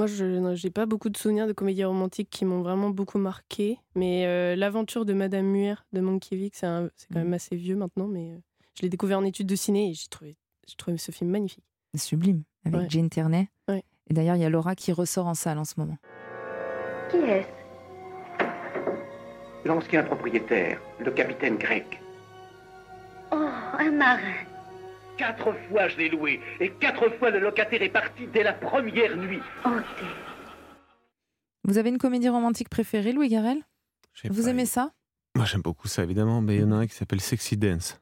[0.00, 3.78] Moi, je n'ai pas beaucoup de souvenirs de comédies romantiques qui m'ont vraiment beaucoup marqué.
[3.94, 7.76] Mais euh, l'aventure de Madame Muir de Mankiewicz, c'est un- c'est quand même assez vieux
[7.76, 8.38] maintenant, mais euh,
[8.76, 11.64] je l'ai découvert en études de ciné et j'ai trouvé, j'ai trouvé ce film magnifique.
[11.94, 12.86] Sublime, avec Ouais.
[12.88, 13.50] Jane Ternay.
[13.68, 13.84] Ouais.
[14.08, 15.98] Et d'ailleurs, il y a Laura qui ressort en salle en ce moment.
[17.10, 17.48] Qui est-ce?
[19.68, 22.00] L'ancien propriétaire, le capitaine grec.
[23.32, 23.36] Oh,
[23.78, 24.46] un marin.
[25.20, 29.14] Quatre fois je l'ai loué, et quatre fois le locataire est parti dès la première
[29.18, 29.42] nuit.
[29.66, 29.68] Oh,
[31.64, 33.28] Vous avez une comédie romantique préférée, Louis
[34.14, 34.94] sais Vous aimez ça?
[35.36, 38.00] Moi, j'aime beaucoup ça, évidemment, mais il y en a un qui s'appelle Sexy Dance.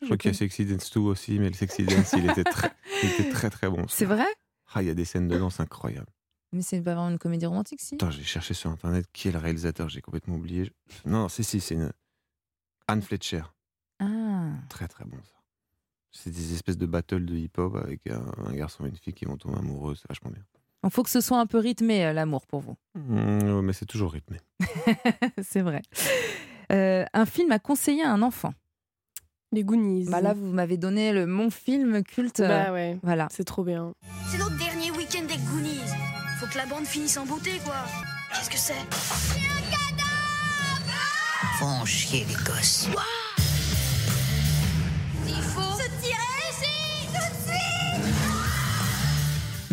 [0.00, 2.42] Je crois qu'il y a Sexy Dance 2 aussi, mais le Sexy Dance, il était
[2.42, 2.72] très,
[3.04, 3.86] il était très, très bon.
[3.86, 4.26] C'est vrai?
[4.74, 6.10] Ah, il y a des scènes de danse incroyables.
[6.52, 7.94] Mais c'est pas vraiment une comédie romantique, si?
[7.94, 10.72] Attends, j'ai cherché sur internet qui est le réalisateur, j'ai complètement oublié.
[11.04, 11.92] Non, non, si, si, c'est une.
[12.88, 13.42] Anne Fletcher.
[14.00, 15.39] Ah, Très, très bon ça.
[16.12, 19.24] C'est des espèces de battles de hip-hop avec un, un garçon et une fille qui
[19.26, 20.42] vont tomber amoureux, c'est vachement bien.
[20.84, 22.76] il faut que ce soit un peu rythmé, euh, l'amour, pour vous.
[22.96, 24.38] Mmh, ouais, mais c'est toujours rythmé.
[25.42, 25.82] c'est vrai.
[26.72, 28.52] Euh, un film à conseiller à un enfant?
[29.52, 30.06] Les Goonies.
[30.08, 32.38] Bah là, vous m'avez donné le mon film culte.
[32.40, 33.26] euh, Bah ouais, Voilà.
[33.32, 33.92] c'est trop bien.
[34.30, 35.80] C'est notre dernier week-end des Goonies.
[36.38, 37.74] Faut que la bande finisse en beauté, quoi.
[38.32, 38.74] Qu'est-ce que c'est?
[41.58, 42.88] Font chier les gosses.
[45.32, 48.10] Il faut se tirer ici, tout de suite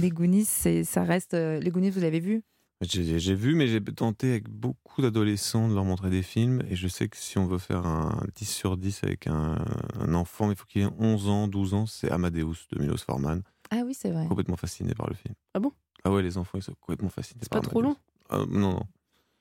[0.01, 0.45] Les Goonies,
[0.85, 1.33] ça reste.
[1.33, 2.43] euh, Les Goonies, vous l'avez vu?
[2.81, 6.61] J'ai vu, mais j'ai tenté avec beaucoup d'adolescents de leur montrer des films.
[6.69, 9.57] Et je sais que si on veut faire un 10 sur 10 avec un,
[9.99, 13.41] un enfant, il faut qu'il ait 11 ans, 12 ans, c'est Amadeus de Milos Forman.
[13.71, 14.27] Ah oui, c'est vrai.
[14.27, 15.33] Complètement fasciné par le film.
[15.55, 15.71] Ah bon?
[16.03, 17.95] Ah ouais, les enfants, ils sont complètement fascinés C'est pas trop long?
[18.29, 18.83] Ah, Non, non.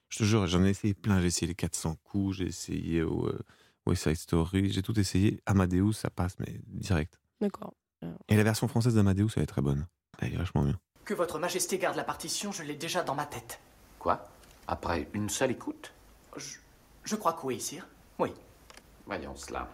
[0.09, 1.21] Je te jure, j'en ai essayé plein.
[1.21, 3.39] J'ai essayé les 400 coups, j'ai essayé au, euh,
[3.87, 5.41] West Side Story, j'ai tout essayé.
[5.47, 7.19] Amadeus, ça passe, mais direct.
[7.41, 7.75] D'accord.
[8.29, 9.87] Et la version française d'Amadeus, elle est très bonne.
[10.19, 10.79] Elle est vachement bien.
[11.05, 13.61] Que votre majesté garde la partition, je l'ai déjà dans ma tête.
[13.99, 14.29] Quoi?
[14.67, 15.93] Après une seule écoute?
[16.37, 16.57] Je,
[17.05, 17.87] je crois que oui, sire.
[18.19, 18.33] Oui.
[19.07, 19.69] Voyons cela.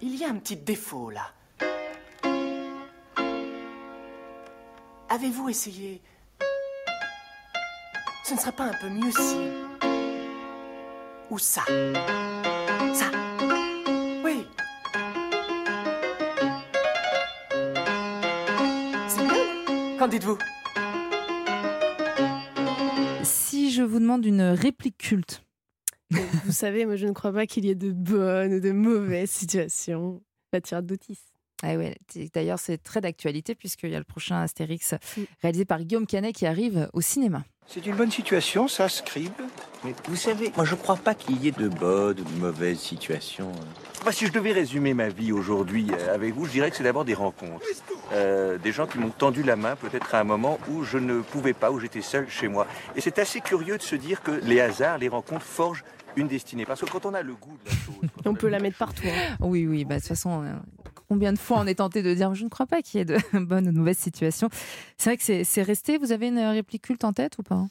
[0.00, 1.32] Il y a un petit défaut là.
[5.08, 6.02] Avez-vous essayé?
[8.24, 9.38] Ce ne serait pas un peu mieux si.
[11.30, 12.37] Ou ça Ça?
[19.98, 20.38] Qu'en dites-vous
[23.24, 25.42] Si je vous demande une réplique culte.
[26.10, 26.20] Vous
[26.52, 30.22] savez, moi je ne crois pas qu'il y ait de bonnes ou de mauvaises situations.
[30.52, 31.18] La tirade d'Otis.
[31.62, 31.96] Ah ouais,
[32.32, 35.22] d'ailleurs, c'est très d'actualité puisqu'il y a le prochain Astérix Mm.
[35.42, 37.44] réalisé par Guillaume Canet qui arrive au cinéma.
[37.70, 39.30] C'est une bonne situation, ça, Scribe.
[39.84, 42.78] Mais vous savez, moi je crois pas qu'il y ait de bonnes ou de mauvaises
[42.80, 43.52] situations.
[44.02, 46.82] Moi, si je devais résumer ma vie aujourd'hui euh, avec vous, je dirais que c'est
[46.82, 47.64] d'abord des rencontres.
[48.12, 51.20] Euh, des gens qui m'ont tendu la main peut-être à un moment où je ne
[51.20, 52.66] pouvais pas, où j'étais seul chez moi.
[52.96, 55.84] Et c'est assez curieux de se dire que les hasards, les rencontres forgent
[56.16, 56.64] une destinée.
[56.64, 58.10] Parce que quand on a le goût de la chose...
[58.24, 59.04] On peut la mettre partout.
[59.06, 59.36] hein.
[59.40, 60.52] Oui, oui, bah, de toute façon, euh,
[61.08, 63.04] combien de fois on est tenté de dire je ne crois pas qu'il y ait
[63.04, 64.48] de bonnes ou de mauvaises situations.
[64.96, 65.98] C'est vrai que c'est- c'est resté.
[65.98, 67.66] Vous avez une réplique culte en tête ou pas?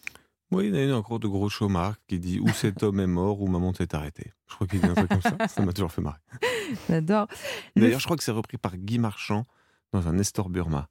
[0.52, 3.00] Oui, il y en a une encore de gros Chomard qui dit ou cet homme
[3.02, 4.32] est mort ou maman s'est arrêtée.
[4.50, 5.36] Je crois qu'il dit un truc comme ça.
[5.50, 6.20] Ça m'a toujours fait marrer.
[6.90, 7.28] J'adore.
[7.76, 9.46] Le D'ailleurs, je crois que c'est repris par Guy Marchand
[9.92, 10.88] dans un Nestor Burma.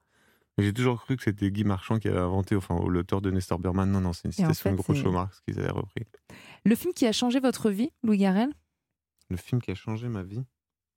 [0.59, 3.59] Mais J'ai toujours cru que c'était Guy Marchand qui avait inventé, enfin, l'auteur de Nestor
[3.59, 3.87] Burma.
[3.87, 6.05] Non, non, c'est une en citation fait, de Groucho c'est- Marx qu'ils avaient repris.
[6.65, 8.51] Le film qui a changé votre vie, Louis Garrel?
[9.31, 10.45] Le film qui a changé ma vie?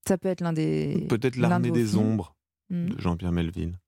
[0.07, 1.05] Ça peut être l'un des.
[1.09, 2.01] Peut-être de L'Armée des films.
[2.13, 2.35] Ombres
[2.71, 2.89] Hmm.
[2.89, 3.79] de Jean-Pierre Melville.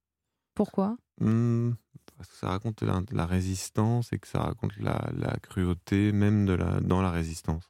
[0.56, 0.98] Pourquoi?
[1.20, 1.74] Hmm,
[2.18, 6.48] parce que ça raconte la, la résistance et que ça raconte la, la cruauté même
[6.48, 7.70] de la, dans la résistance.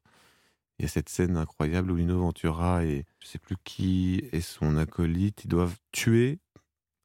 [0.79, 4.39] Il y a cette scène incroyable où Lino Ventura et je sais plus qui est
[4.41, 6.39] son acolyte, ils doivent tuer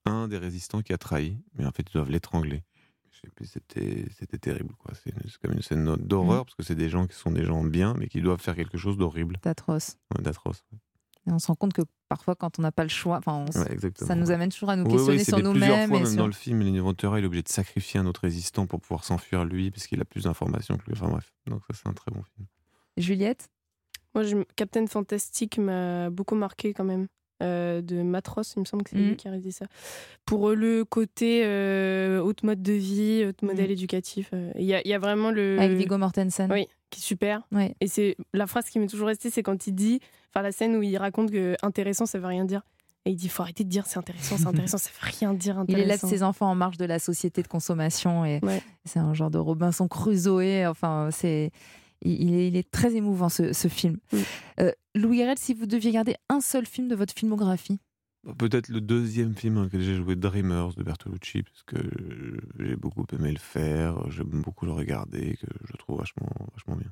[0.04, 2.62] un des résistants qui a trahi, mais en fait ils doivent l'étrangler.
[3.42, 4.74] C'était terrible.
[5.02, 6.44] C'est comme une scène d'horreur Mhm.
[6.44, 8.78] parce que c'est des gens qui sont des gens bien mais qui doivent faire quelque
[8.78, 9.96] chose d'horrible, D'atroce.
[10.16, 10.62] Ouais, d'atroce.
[11.28, 13.78] Et on se rend compte que parfois, quand on n'a pas le choix, on Ouais,
[13.96, 15.90] ça nous amène toujours à nous questionner oui, sur nous-mêmes.
[15.90, 16.80] même sur- dans le film, il est
[17.26, 20.76] obligé de sacrifier un autre résistant pour pouvoir s'enfuir lui, parce qu'il a plus d'informations
[20.76, 20.92] que lui.
[20.92, 22.46] Enfin bref, donc ça c'est un très bon film.
[22.96, 23.48] Juliette?
[24.14, 27.06] Moi, je- Captain Fantastic m'a beaucoup marqué quand même.
[27.42, 29.08] Euh, de Matros, il me semble que c'est Mhm.
[29.08, 29.66] lui qui a réalisé ça.
[30.24, 33.72] Pour le côté euh, haute mode de vie, haute modèle Mhm.
[33.72, 34.30] éducatif.
[34.32, 35.58] euh, Il y, a, il y a vraiment le.
[35.60, 36.50] Avec Viggo Mortensen.
[36.50, 37.42] Oui, qui est super.
[37.52, 37.74] Oui.
[37.80, 40.76] Et c'est la phrase qui m'est toujours restée, c'est quand il dit, enfin la scène
[40.76, 42.62] où il raconte que intéressant, ça veut rien dire.
[43.04, 45.62] Et il dit, faut arrêter de dire c'est intéressant, c'est intéressant, ça veut rien dire
[45.68, 48.40] Il élève ses enfants en marge de la société de consommation et
[48.84, 50.66] c'est un genre de Robinson Crusoe.
[50.66, 51.50] Enfin, c'est
[52.02, 53.98] il, il est, il est très émouvant ce, ce film.
[54.60, 57.78] Euh, Louis Garrel, si vous deviez garder un seul film de votre filmographie,
[58.38, 61.76] Peut-être le deuxième film dans lequel j'ai joué, Dreamers de Bertolucci, parce que
[62.58, 66.90] j'ai beaucoup aimé le faire, j'aime beaucoup le regarder, que je trouve vachement, vachement bien.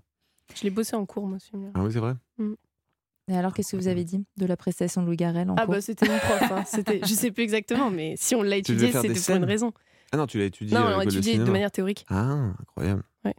[0.55, 1.71] Je l'ai bossé en cours, moi, ce film-là.
[1.75, 2.53] Ah oui, c'est vrai Mm.
[3.33, 5.65] et alors qu'est-ce que vous avez dit de la prestation de Louis Garrel en Ah
[5.65, 6.63] cours bah c'était mon prof, hein.
[6.67, 9.73] c'était, je sais plus exactement, mais si on l'a étudié, c'était pour une raison.
[10.13, 12.07] Ah non, tu l'as étudié Non, on l'a étudié de manière théorique.
[12.11, 13.03] Ah, incroyable.
[13.25, 13.35] Ouais.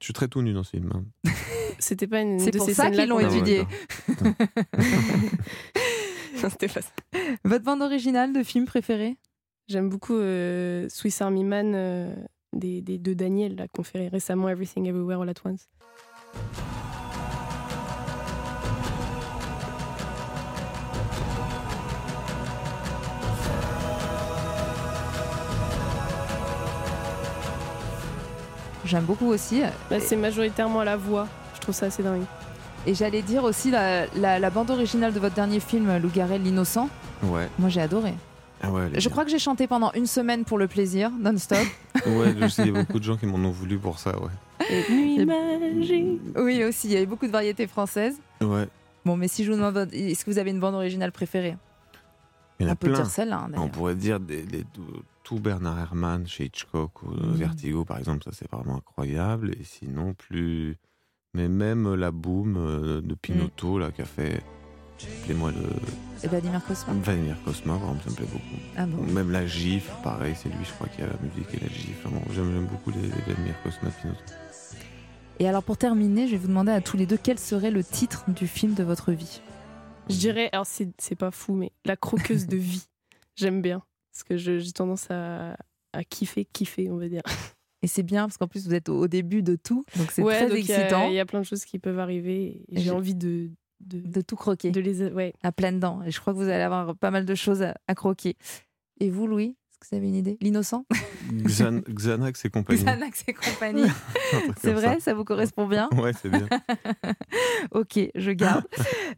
[0.00, 0.90] Je suis très tout nu dans ce film.
[0.94, 1.29] hein.
[1.80, 3.64] C'était pas une C'est de pour ces ça qu'ils l'ont étudié.
[6.36, 6.90] C'était pas ça.
[7.44, 9.16] Votre bande originale de film préféré
[9.68, 12.14] J'aime beaucoup euh, Swiss Army Man euh,
[12.52, 15.68] des, des deux Daniel là, qu'on fait récemment Everything Everywhere All at Once.
[28.84, 29.60] J'aime beaucoup aussi.
[29.60, 31.28] Là, c'est majoritairement à la voix.
[31.60, 32.22] Je trouve ça assez dingue.
[32.86, 36.42] Et j'allais dire aussi la, la- la bande originale de votre dernier film, Lou Garrel,
[36.42, 36.88] L'innocent.
[37.22, 37.48] Ouais.
[37.58, 38.14] Moi, j'ai adoré.
[38.62, 41.58] Ah ouais, Je crois que j'ai chanté pendant une semaine pour le plaisir, non-stop.
[42.06, 44.14] Ouais, je sais, il y a beaucoup de gens qui m'en ont voulu pour ça,
[44.18, 44.30] ouais.
[44.90, 46.20] Nuit magique.
[46.36, 48.18] Oui, aussi, il y avait beaucoup de variétés françaises.
[48.40, 48.66] Ouais.
[49.04, 51.56] Bon, mais si je vous demande, est-ce que vous avez une bande originale préférée?
[52.58, 52.96] Il y en a On peut plein.
[52.96, 54.64] dire celle-là, hein, On pourrait dire des, des-
[55.24, 57.34] tout, Bernard Herrmann chez Hitchcock ou euh, Mm.
[57.34, 59.52] Vertigo, par exemple, ça c'est vraiment incroyable.
[59.60, 60.76] Et sinon, plus.
[61.34, 64.42] Mais même la boom euh, de Pinotto, là, qui a fait.
[65.22, 65.66] Appelez-moi le.
[66.22, 66.92] Et Vladimir Cosma.
[66.92, 68.62] Vladimir Cosma, par exemple, ça me plaît beaucoup.
[68.76, 71.60] Ah bon Même la gifle, pareil, c'est lui, je crois, qui a la musique et
[71.60, 72.02] la gifle.
[72.02, 74.20] Vraiment, j'aime j'aime beaucoup les, les Vladimir Cosma de Pinotto.
[75.38, 77.82] Et alors, pour terminer, je vais vous demander à tous les deux quel serait le
[77.82, 79.40] titre du film de votre vie.
[80.10, 82.86] Je dirais, alors c'est pas fou, mais La croqueuse de vie.
[83.36, 83.82] J'aime bien.
[84.12, 85.56] Parce que j'ai tendance à,
[85.94, 87.22] à kiffer, kiffer, on va dire.
[87.82, 90.22] Et c'est bien parce qu'en plus vous êtes au au début de tout, donc c'est
[90.22, 91.98] Ouais, très donc il y a- excitant Il y, a plein de choses qui peuvent
[91.98, 92.64] arriver.
[92.68, 93.50] Et Et j'ai envie de,
[93.80, 95.08] de, de tout croquer de les.
[95.12, 95.32] Ouais.
[95.42, 96.02] à pleines dents.
[96.02, 98.36] Et je crois que vous allez avoir pas mal de choses à, à croquer.
[99.00, 100.84] Et vous, Louis, que vous avez une idée L'innocent
[101.32, 102.84] Xan- Xanax et compagnie.
[102.84, 103.84] Xanax et compagnie.
[104.60, 105.00] C'est vrai, ça.
[105.00, 105.14] ça.
[105.14, 106.46] vous correspond bien Ouais, c'est bien.
[107.72, 108.64] Ok, je garde.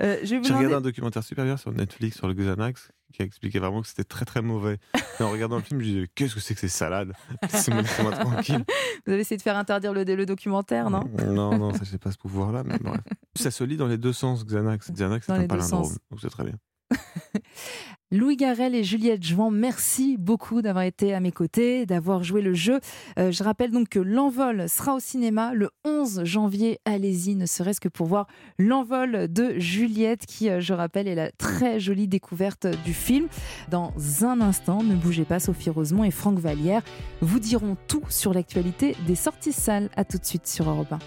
[0.03, 3.83] Euh, J'ai regardé un documentaire super bien sur Netflix sur le Xanax qui expliquait vraiment
[3.83, 4.79] que c'était très très mauvais.
[5.21, 7.13] Et en regardant le film, je disais qu'est-ce que c'est que ces salades?
[7.43, 8.65] Laissez-moi laissez-moi tranquille.
[9.07, 11.03] Vous avez essayé de faire interdire le, le documentaire, non?
[11.27, 13.01] Non, non, ça j'ai pas ce pouvoir-là, mais bref.
[13.35, 14.91] Ça se lit dans les deux sens, Xanax.
[14.93, 15.99] Xanax, c'est un palindrome, sens.
[16.11, 16.55] donc c'est très bien.
[18.13, 22.53] Louis Garrel et Juliette Jouan, merci beaucoup d'avoir été à mes côtés, d'avoir joué le
[22.53, 22.79] jeu.
[23.19, 26.79] Euh, je rappelle donc que l'envol sera au cinéma le 11 janvier.
[26.85, 28.27] Allez-y, ne serait-ce que pour voir
[28.59, 33.29] l'envol de Juliette, qui, euh, je rappelle, est la très jolie découverte du film.
[33.71, 36.83] Dans un instant, ne bougez pas, Sophie Rosemont et Franck Vallière
[37.23, 39.89] vous diront tout sur l'actualité des sorties salles.
[39.97, 40.99] À tout de suite sur Europe 1.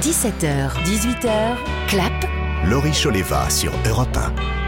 [0.00, 1.56] 17h, 18h,
[1.86, 2.12] clap.
[2.68, 4.61] Laurie Choleva sur Europe 1.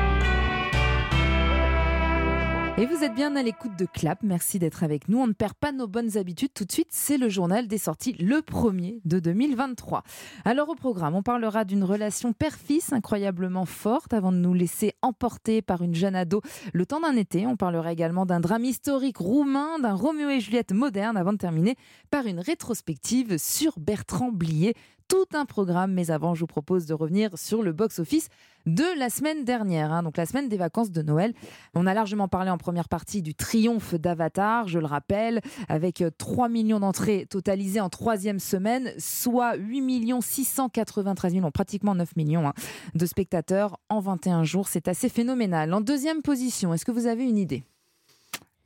[2.77, 5.20] Et vous êtes bien à l'écoute de Clap, merci d'être avec nous.
[5.20, 6.53] On ne perd pas nos bonnes habitudes.
[6.53, 10.03] Tout de suite, c'est le journal des sorties, le premier de 2023.
[10.45, 15.62] Alors au programme, on parlera d'une relation père-fils incroyablement forte avant de nous laisser emporter
[15.62, 17.47] par une jeune ado le temps d'un été.
[17.47, 21.77] On parlera également d'un drame historique roumain, d'un Roméo et Juliette moderne avant de terminer
[22.11, 24.75] par une rétrospective sur Bertrand Blier
[25.09, 25.93] tout un programme.
[25.93, 28.29] Mais avant, je vous propose de revenir sur le box-office
[28.67, 31.35] de la semaine dernière, hein, donc la semaine des vacances de Noël.
[31.75, 36.49] On a largement parlé en première partie du triomphe d'Avatar, je le rappelle, avec 3
[36.49, 42.55] millions d'entrées totalisées en troisième semaine, soit 8 693 000, pratiquement 9 millions hein,
[42.95, 44.69] de spectateurs en 21 jours.
[44.69, 45.73] C'est assez phénoménal.
[45.75, 47.65] En deuxième position, est-ce que vous avez une idée?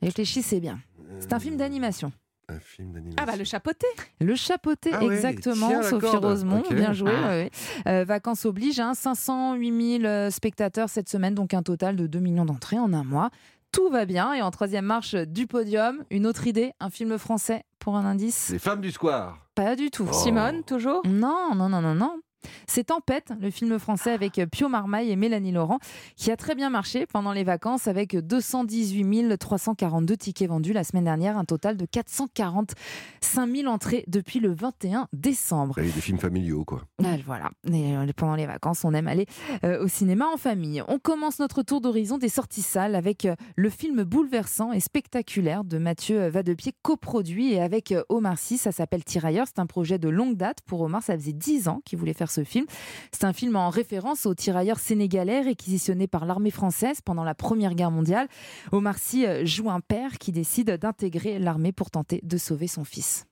[0.01, 0.79] Réfléchissez bien.
[1.19, 2.13] C'est un film d'animation.
[2.49, 3.17] Un film d'animation.
[3.21, 3.87] Ah bah le chapeauté.
[4.19, 5.67] Le chapeauté, Ah exactement.
[5.67, 6.07] tiens, Sophie.
[6.17, 7.11] Rosemont, bien joué.
[7.13, 7.27] Ah.
[7.29, 7.51] ouais.
[7.87, 12.19] Euh, vacances oblige, hein, 508 000 euh, spectateurs cette semaine, donc un total de 2
[12.19, 13.29] millions d'entrées en un mois.
[13.71, 14.33] Tout va bien.
[14.33, 18.49] Et en troisième marche du podium, une autre idée, un film français pour un indice?
[18.49, 19.37] Les femmes du square.
[19.53, 20.07] Pas du tout.
[20.09, 20.13] Oh.
[20.13, 21.01] Simone, toujours?
[21.05, 22.19] Non, non, non, non, non.
[22.67, 25.79] C'est Tempête, le film français avec Pio Marmaille et Mélanie Laurent,
[26.15, 31.03] qui a très bien marché pendant les vacances avec 218 342 tickets vendus la semaine
[31.05, 35.79] dernière, un total de 445 000 entrées depuis le 21 décembre.
[35.79, 36.83] A des films familiaux, quoi.
[37.03, 39.25] Ah, Voilà, Et, euh, pendant les vacances, on aime aller
[39.63, 40.83] euh, au cinéma en famille.
[40.87, 45.63] On commence notre tour d'horizon des sorties salles avec euh, le film bouleversant et spectaculaire
[45.63, 48.57] de Mathieu Vadepied, coproduit et avec Omar Sy.
[48.57, 49.47] Ça s'appelle Tirailleurs.
[49.47, 51.03] C'est un projet de longue date pour Omar.
[51.03, 52.65] Ça faisait 10 ans qu'il voulait faire ce film.
[53.11, 57.75] C'est un film en référence aux tirailleurs sénégalais réquisitionnés par l'armée française pendant la Première
[57.75, 58.27] Guerre mondiale.
[58.71, 62.83] Omar Sy euh, joue un père qui décide d'intégrer l'armée pour tenter de sauver son
[62.83, 63.25] fils.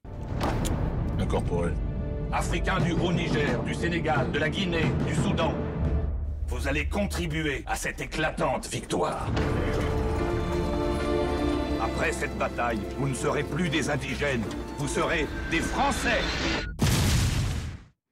[1.19, 1.71] Incorporé.
[2.31, 5.53] Africains du Haut-Niger, du Sénégal, de la Guinée, du Soudan.
[6.47, 9.27] Vous allez contribuer à cette éclatante victoire.
[11.81, 14.43] Après cette bataille, vous ne serez plus des indigènes,
[14.77, 16.21] vous serez des Français.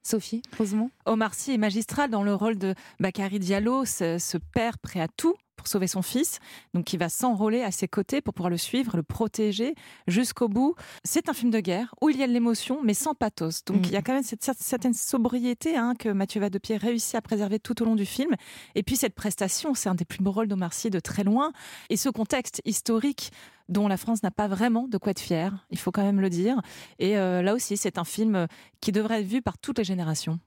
[0.05, 4.77] Sophie, Rosemont Omar Sy est magistral dans le rôle de Bakary Diallo, ce, ce père
[4.77, 5.35] prêt à tout
[5.65, 6.39] pour sauver son fils,
[6.75, 9.73] donc qui va s'enrôler à ses côtés pour pouvoir le suivre, le protéger
[10.07, 10.75] jusqu'au bout.
[11.03, 13.63] C'est un film de guerre où il y a de l'émotion, mais sans pathos.
[13.65, 13.85] Donc Mm.
[13.85, 17.21] il y a quand même cette cer- certaine sobriété hein, que Mathieu Vadepied réussit à
[17.21, 18.35] préserver tout au long du film.
[18.75, 21.51] Et puis cette prestation, c'est un des plus beaux rôles d'Omar Sy de très loin.
[21.89, 23.31] Et ce contexte historique
[23.67, 26.29] dont la France n'a pas vraiment de quoi être fière, il faut quand même le
[26.29, 26.61] dire.
[26.99, 28.45] Et euh, là aussi, c'est un film
[28.81, 30.39] qui devrait être vu par toutes les générations.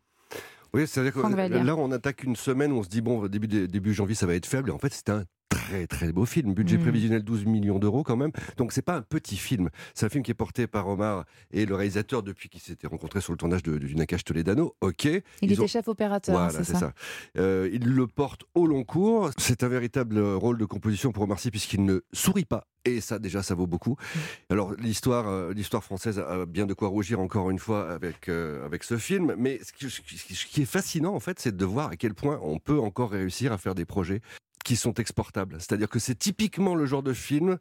[0.74, 3.94] Oui, c'est-à-dire que là, on attaque une semaine où on se dit, bon, début, début
[3.94, 4.70] janvier, ça va être faible.
[4.70, 6.54] Et en fait, c'est un très très beau film.
[6.54, 6.82] Budget Mm.
[6.82, 8.30] prévisionnel 12 millions d'euros quand même.
[8.56, 9.70] Donc c'est pas un petit film.
[9.94, 13.20] C'est un film qui est porté par Omar et le réalisateur depuis qu'ils s'étaient rencontrés
[13.20, 14.74] sur le tournage de, du Nakash Toledano.
[14.80, 15.04] Ok.
[15.04, 16.92] Il Ils était ont- chef opérateur, Voilà, c'est ça, ça.
[17.38, 19.30] Euh, il le porte au long cours.
[19.38, 22.66] C'est un véritable rôle de composition pour Omar Sy puisqu'il ne sourit pas.
[22.84, 23.96] Et ça, déjà, ça vaut beaucoup.
[24.48, 28.64] Alors, l'histoire, euh, l'histoire française a bien de quoi rougir encore une fois avec, euh,
[28.64, 29.34] avec ce film.
[29.36, 32.58] Mais qui- ce qui est fascinant, en fait, c'est de voir à quel point on
[32.58, 34.22] peut encore réussir à faire des projets
[34.64, 35.56] qui sont exportables.
[35.58, 37.58] C'est-à-dire que c'est typiquement le genre de film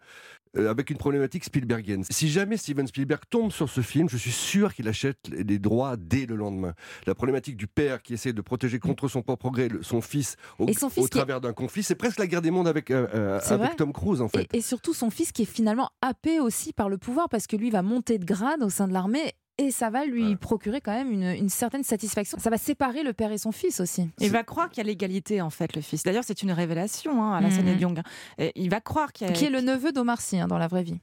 [0.58, 2.04] euh, avec une problématique Spielbergienne.
[2.10, 5.95] Si jamais Steven Spielberg tombe sur ce film, je suis sûr qu'il achète les droits
[5.98, 6.74] dès le lendemain.
[7.06, 10.68] La problématique du père qui essaie de protéger contre son propre gré son fils au,
[10.68, 12.68] Et son fils au qui est- travers d'un conflit, c'est presque la guerre des mondes
[12.68, 13.76] avec, euh, euh, avec.
[13.76, 14.48] Tom Cruise en fait.
[14.54, 17.56] Et, et surtout son fils qui est finalement happé aussi par le pouvoir parce que
[17.56, 20.91] lui va monter de grade au sein de l'armée et ça va lui procurer quand
[20.93, 22.38] même une, une certaine satisfaction.
[22.39, 24.10] Ça va séparer le père et son fils aussi.
[24.20, 26.03] Il va croire qu'il y a l'égalité, en fait, le fils.
[26.03, 27.53] D'ailleurs, c'est une révélation hein, à la Mhm.
[27.55, 28.01] scène Young.
[28.38, 29.34] Et Il va croire qu'il y a.
[29.34, 30.99] Qui est le neveu d'Omar Sy hein, dans la vraie vie.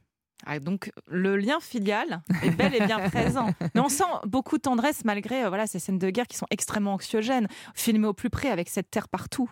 [0.46, 3.48] Ah, donc, le lien filial est bel et bien présent.
[3.74, 6.46] Mais on sent beaucoup de tendresse malgré euh, voilà, ces scènes de guerre qui sont
[6.50, 9.50] extrêmement anxiogènes, filmées au plus près avec cette terre partout.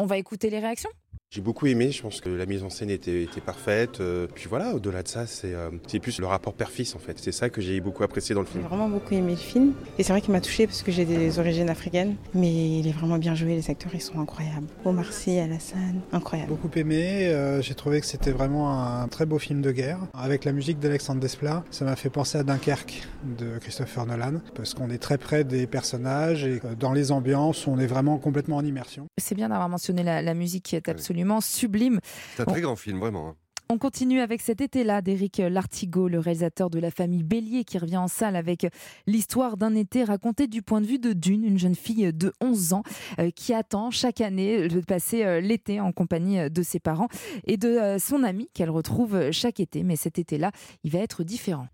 [0.00, 0.90] On va écouter les réactions
[1.34, 4.00] J'ai beaucoup aimé, je pense que la mise en scène était, était parfaite.
[4.02, 7.18] euh, puis voilà, au-delà de ça, c'est euh, c'est plus le rapport père-fils en fait.
[7.18, 8.60] C'est ça que j'ai beaucoup apprécié dans le film.
[8.62, 9.72] J'ai vraiment beaucoup aimé le film.
[9.98, 12.16] Et c'est vrai qu'il m'a touchée parce que j'ai des origines africaines.
[12.34, 14.66] Mais il est vraiment bien joué, les acteurs ils sont incroyables.
[14.84, 16.50] Omar Sy, Alassane, incroyable.
[16.50, 17.28] beaucoup aimé.
[17.28, 20.00] euh, J'ai trouvé que c'était vraiment un très beau film de guerre.
[20.12, 23.08] Avec la musique d'Alexandre Desplat, ça m'a fait penser à Dunkerque
[23.38, 27.78] de Christopher Nolan, parce qu'on est très près des personnages et dans les ambiances, on
[27.78, 29.06] est vraiment complètement en immersion.
[29.16, 32.00] C'est bien d'avoir mentionné la, la musique qui est absolument absolument sublime.
[32.36, 33.28] C'est un très grand film, vraiment.
[33.28, 33.36] hein.
[33.68, 37.96] On continue avec cet été-là d'Éric Lartigot, le réalisateur de La famille Bélier, qui revient
[37.96, 38.66] en salle avec
[39.06, 42.74] l'histoire d'un été racontée du point de vue de Dune, une jeune fille de 11
[42.74, 42.82] ans
[43.18, 47.08] euh, qui attend chaque année de passer euh, l'été en compagnie euh, de ses parents
[47.46, 49.84] et de son ami qu'elle retrouve chaque été.
[49.84, 50.50] Mais cet été-là,
[50.84, 51.68] il va être différent.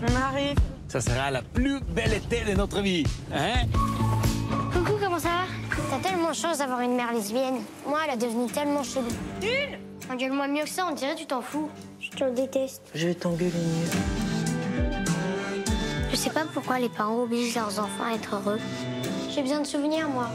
[0.00, 0.56] On arrive.
[0.86, 3.66] Ça sera la plus belle été de notre vie, hein?
[5.98, 7.60] Tellement de chance d'avoir une mère lesbienne.
[7.86, 9.08] Moi, elle a devenu tellement chelou.
[9.42, 9.78] Une
[10.10, 11.68] Engueule-moi mieux que ça, on dirait que tu t'en fous.
[12.00, 12.82] Je te déteste.
[12.94, 13.90] Je vais t'engueuler mieux.
[16.10, 18.58] Je sais pas pourquoi les parents obligent leurs enfants à être heureux.
[19.28, 20.28] J'ai besoin de souvenirs, moi.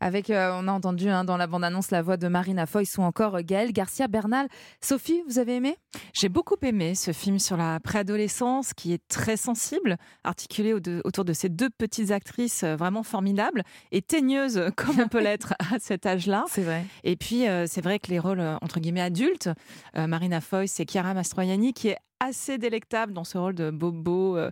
[0.00, 3.02] Avec, euh, on a entendu hein, dans la bande-annonce la voix de Marina Foïs ou
[3.02, 4.48] encore euh, Gaël Garcia Bernal.
[4.80, 5.76] Sophie, vous avez aimé?
[6.14, 11.02] J'ai beaucoup aimé ce film sur la préadolescence qui est très sensible, articulé au- de-
[11.04, 15.54] autour de ces deux petites actrices euh, vraiment formidables et teigneuses comme on peut l'être
[15.58, 16.44] à cet âge-là.
[16.50, 16.84] C'est vrai.
[17.04, 19.50] Et puis, euh, c'est vrai que les rôles, entre guillemets, adultes,
[19.96, 24.36] euh, Marina Foïs et Chiara Mastroianni, qui est assez délectable dans ce rôle de bobo,
[24.36, 24.50] euh,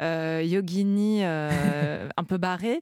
[0.00, 2.80] euh, yogini, euh, un peu barré.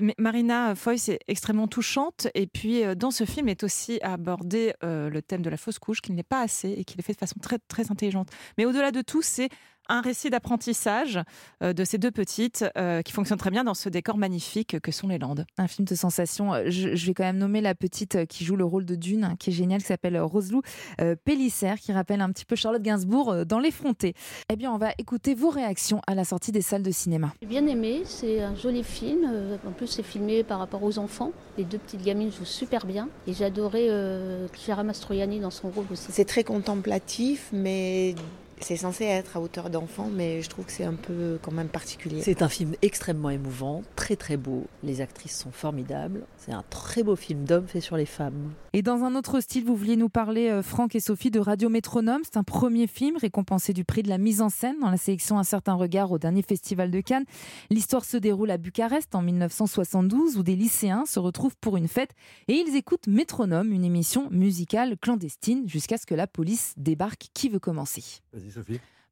[0.00, 2.28] Mais Marina Foïs est extrêmement touchante.
[2.34, 6.00] Et puis, euh, dans ce film est aussi abordé le thème de la fausse couche,
[6.00, 8.28] qui n'est pas assez et qui est fait de façon très, très intelligente.
[8.56, 9.48] Mais au-delà de tout, c'est
[9.88, 11.20] un récit d'apprentissage
[11.62, 14.92] euh, de ces deux petites euh, qui fonctionne très bien dans ce décor magnifique que
[14.92, 15.44] sont les Landes.
[15.58, 16.54] Un film de sensation.
[16.54, 19.34] Euh, Je, je vais quand même nommer la petite qui joue le rôle de Dune,
[19.38, 20.62] qui est géniale, qui s'appelle Roselou
[21.00, 24.14] euh, Pélissère, qui rappelle un petit peu Charlotte Gainsbourg euh, dans L'Effronté.
[24.48, 27.32] Eh bien, on va écouter vos réactions à la sortie des salles de cinéma.
[27.40, 29.30] J'ai bien aimé, c'est un joli film.
[29.66, 31.32] En plus, c'est filmé par rapport aux enfants.
[31.58, 33.08] Les deux petites gamines jouent super bien.
[33.26, 36.06] Et j'ai adoré euh, Chiara Mastroianni dans son rôle aussi.
[36.10, 38.14] C'est très contemplatif, mais
[38.60, 41.68] c'est censé être à hauteur d'enfant, mais je trouve que c'est un peu quand même
[41.68, 42.22] particulier.
[42.22, 44.66] C'est un film extrêmement émouvant, très très beau.
[44.82, 46.24] Les actrices sont formidables.
[46.38, 48.52] C'est un très beau film d'homme fait sur les femmes.
[48.72, 51.68] Et dans un autre style, vous vouliez nous parler, euh, Franck et Sophie, de Radio
[51.68, 52.22] Métronome.
[52.24, 55.38] C'est un premier film récompensé du prix de la mise en scène dans la sélection
[55.38, 57.24] Un certain regard au dernier festival de Cannes.
[57.70, 62.10] L'histoire se déroule à Bucarest en 1972 où des lycéens se retrouvent pour une fête
[62.48, 67.28] et ils écoutent Métronome, une émission musicale clandestine jusqu'à ce que la police débarque.
[67.34, 68.20] Qui veut commencer?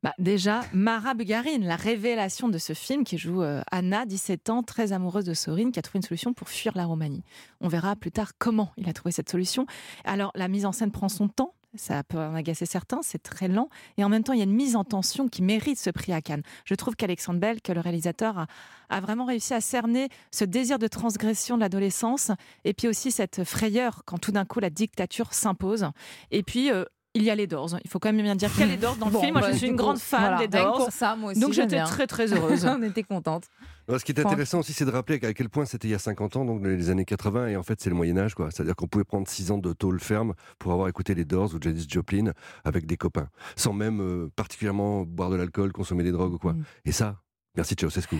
[0.02, 4.62] Bah, déjà, Mara Bugarine, la révélation de ce film qui joue euh, Anna, 17 ans,
[4.62, 7.22] très amoureuse de Sorine, qui a trouvé une solution pour fuir la Roumanie.
[7.60, 9.66] On verra plus tard comment il a trouvé cette solution.
[10.04, 11.54] Alors, la mise en scène prend son temps.
[11.76, 13.68] Ça peut en agacer certains, c'est très lent.
[13.96, 16.12] Et en même temps, il y a une mise en tension qui mérite ce prix
[16.12, 16.42] à Cannes.
[16.64, 18.46] Je trouve qu'Alexandre Bell, que le réalisateur, a,
[18.88, 22.32] a vraiment réussi à cerner ce désir de transgression de l'adolescence
[22.64, 25.86] et puis aussi cette frayeur quand tout d'un coup la dictature s'impose.
[26.32, 26.84] Et puis, euh,
[27.14, 27.76] il y a les Doors.
[27.84, 29.32] Il faut quand même bien dire qu'il y a les Doors dans le Bon, film.
[29.32, 30.76] Moi, bah, je suis du une grande fan voilà, des Doors.
[30.76, 32.64] pour ça, moi aussi, Donc j'étais très très heureuse.
[32.64, 33.44] On était contente.
[33.88, 35.94] Alors, ce qui est intéressant aussi, c'est de rappeler à quel point c'était il y
[35.94, 38.50] a 50 ans, donc les années 80, et en fait, c'est le Moyen-Âge, quoi.
[38.50, 41.58] C'est-à-dire qu'on pouvait prendre 6 ans de tôle ferme pour avoir écouté les Doors ou
[41.60, 42.32] Janis Joplin
[42.64, 46.54] avec des copains, sans même euh, particulièrement boire de l'alcool, consommer des drogues ou quoi.
[46.84, 47.16] Et ça,
[47.56, 48.16] merci Ceausescu.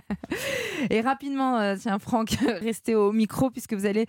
[0.90, 2.30] Et rapidement, euh, tiens Franck,
[2.60, 4.06] restez au micro puisque vous allez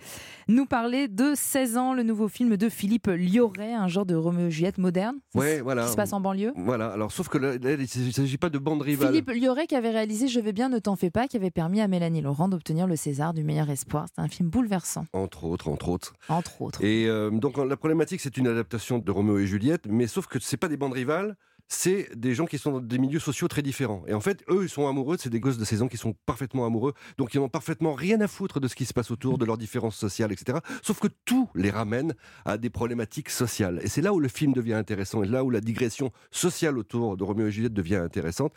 [0.48, 4.46] nous parler de 16 ans, le nouveau film de Philippe Lioré, un genre de Roméo
[4.46, 5.16] et Juliette moderne.
[5.34, 5.84] Ouais, voilà.
[5.84, 6.52] Qui se passe en banlieue.
[6.56, 9.08] Voilà, alors sauf que là, là, il ne s'agit pas de bande rivale.
[9.08, 11.80] Philippe Lioré qui avait réalisé Je vais bien, ne t'en fais pas, qui avait permis
[11.80, 14.06] à Mélanie Laurent d'obtenir le César du meilleur espoir.
[14.14, 15.06] C'est un film bouleversant.
[15.12, 16.14] Entre autres, entre autres.
[16.28, 16.82] Entre autres.
[16.84, 20.38] Et euh, donc la problématique, c'est une adaptation de Roméo et Juliette, mais sauf que
[20.40, 21.36] c'est pas des bandes rivales,
[21.72, 24.04] c'est des gens qui sont dans des milieux sociaux très différents.
[24.06, 26.14] Et en fait, eux, ils sont amoureux, c'est des gosses de 16 ans qui sont
[26.26, 29.38] parfaitement amoureux, donc ils n'ont parfaitement rien à foutre de ce qui se passe autour,
[29.38, 30.58] de leurs différences sociales, etc.
[30.82, 32.14] Sauf que tout les ramène
[32.44, 33.80] à des problématiques sociales.
[33.82, 37.16] Et c'est là où le film devient intéressant, et là où la digression sociale autour
[37.16, 38.52] de Roméo et Juliette devient intéressante.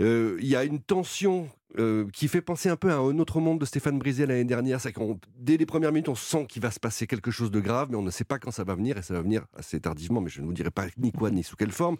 [0.00, 3.40] Euh, Il y a une tension euh, qui fait penser un peu à un autre
[3.40, 4.80] monde de Stéphane Brisé l'année dernière.
[4.80, 7.60] C'est qu'on, dès les premières minutes, on sent qu'il va se passer quelque chose de
[7.60, 9.80] grave, mais on ne sait pas quand ça va venir, et ça va venir assez
[9.80, 11.96] tardivement, mais je ne vous dirai pas ni quoi, ni sous quelle forme.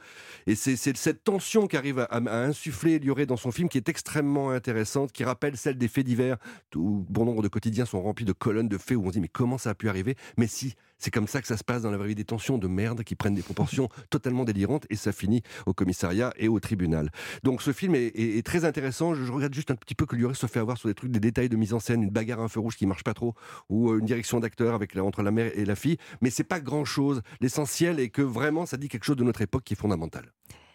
[0.46, 4.50] Et c'est cette tension qu'arrive à, à insuffler Lioré dans son film qui est extrêmement
[4.50, 6.36] intéressante, qui rappelle celle des faits divers,
[6.74, 9.20] où bon nombre de quotidiens sont remplis de colonnes de faits où on se dit
[9.20, 10.16] mais comment ça a pu arriver?
[10.36, 12.58] Mais si, c'est comme ça que ça se passe dans la vraie vie, des tensions
[12.58, 16.60] de merde qui prennent des proportions totalement délirantes, et ça finit au commissariat et au
[16.60, 17.10] tribunal.
[17.42, 19.14] Donc ce film est, est- est très intéressant.
[19.14, 21.10] Je, je regrette juste un petit peu que Lioré se fait avoir sur des trucs,
[21.10, 23.14] des détails de mise en scène, une bagarre à un feu rouge qui marche pas
[23.14, 23.34] trop,
[23.68, 25.96] ou euh, une direction d'acteur avec entre la mère et la fille.
[26.20, 27.22] Mais c'est pas grand chose.
[27.40, 30.30] L'essentiel est que vraiment ça dit quelque chose de notre époque qui est fondamental.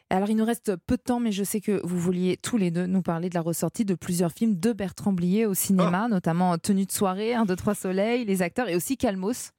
[0.09, 2.71] Alors, il nous reste peu de temps, mais je sais que vous vouliez tous les
[2.71, 6.57] deux nous parler de la ressortie de plusieurs films de Bertrand Blier au cinéma, notamment
[6.57, 9.51] Tenue de soirée, 1, 2, 3 Soleil, Les acteurs et aussi Calmos.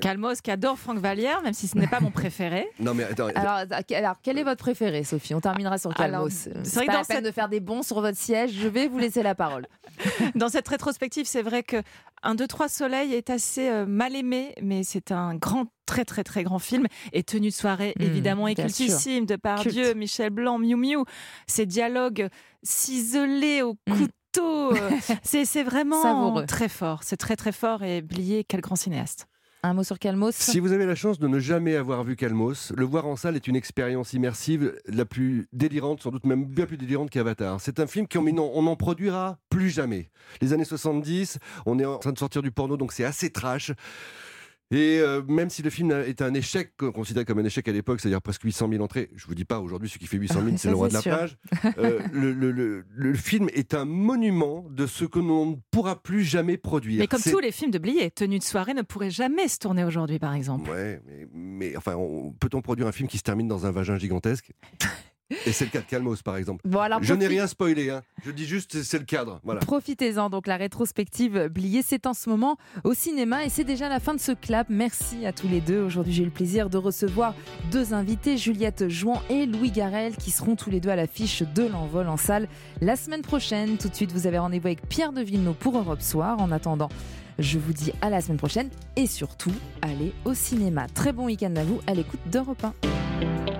[0.00, 2.68] Calmos qui adore Franck Vallière, même si ce n'est pas mon préféré.
[2.78, 3.28] Non mais attends.
[3.34, 3.64] Alors,
[3.94, 5.34] alors, quel est votre préféré, Sophie?
[5.34, 6.48] On terminera sur Calmos.
[6.62, 8.52] c'est pas dans la peine cette- de faire des bons sur votre siège.
[8.52, 9.66] Je vais vous laisser la parole.
[10.34, 11.76] Dans cette rétrospective, c'est vrai que
[12.22, 16.22] Un, deux, trois Soleil est assez euh, mal aimé, mais c'est un grand, très, très,
[16.24, 16.86] très grand film.
[17.12, 19.74] Et Tenue de soirée, Mmh, évidemment, est cultissime, de par Culte.
[19.74, 21.04] Dieu, Michel Blanc, Miu Miu.
[21.46, 22.28] Ces dialogues
[22.62, 24.90] ciselés au couteau, euh,
[25.22, 26.02] c'est vraiment.
[26.02, 26.46] Savoureux.
[26.46, 27.00] très fort.
[27.02, 27.82] C'est très, très fort.
[27.82, 29.26] Et Blier, quel grand cinéaste.
[29.64, 32.72] Un mot sur Calmos Si vous avez la chance de ne jamais avoir vu Calmos,
[32.76, 36.66] le voir en salle est une expérience immersive la plus délirante, sans doute même bien
[36.66, 37.60] plus délirante qu'Avatar.
[37.60, 40.10] C'est un film qu'on on n'en produira plus jamais.
[40.40, 43.70] Les années 70, on est en train de sortir du porno, donc c'est assez trash.
[44.72, 48.00] Et euh, même si le film est un échec, considéré comme un échec à l'époque,
[48.00, 50.56] c'est-à-dire presque 800 000 entrées, je vous dis pas aujourd'hui ce qui fait 800 000,
[50.56, 51.12] c'est le roi de la sûr.
[51.14, 51.36] plage.
[51.78, 56.02] Euh, le, le- le- le film est un monument de ce que l'on ne pourra
[56.02, 57.00] plus jamais produire.
[57.00, 59.84] Mais comme tous les films de Blier, Tenue de soirée ne pourrait jamais se tourner
[59.84, 60.70] aujourd'hui, par exemple.
[60.70, 63.98] Ouais, mais, mais enfin, on- peut-on produire un film qui se termine dans un vagin
[63.98, 64.52] gigantesque?
[65.46, 66.60] Et c'est le cas de Calmos, par exemple.
[66.68, 68.02] Bon, alors, Je n'ai rien spoilé, hein.
[68.24, 69.40] je dis juste c'est- le cadre.
[69.44, 69.60] Voilà.
[69.60, 74.00] Profitez-en, donc la rétrospective Blier, c'est en ce moment au cinéma et c'est déjà la
[74.00, 74.68] fin de ce clap.
[74.70, 75.80] Merci à tous les deux.
[75.82, 77.34] Aujourd'hui, j'ai eu le plaisir de recevoir
[77.70, 81.64] deux invités, Juliette Jouan et Louis Garel, qui seront tous les deux à l'affiche de
[81.66, 82.48] l'envol en salle
[82.80, 83.76] la semaine prochaine.
[83.78, 86.40] Tout de suite, vous avez rendez-vous avec Pierre de Villeneuve pour Europe Soir.
[86.40, 86.88] En attendant,
[87.38, 90.86] je vous dis à la semaine prochaine et surtout, allez au cinéma.
[90.94, 93.51] Très bon week-end à vous à l'écoute d'Europe 1.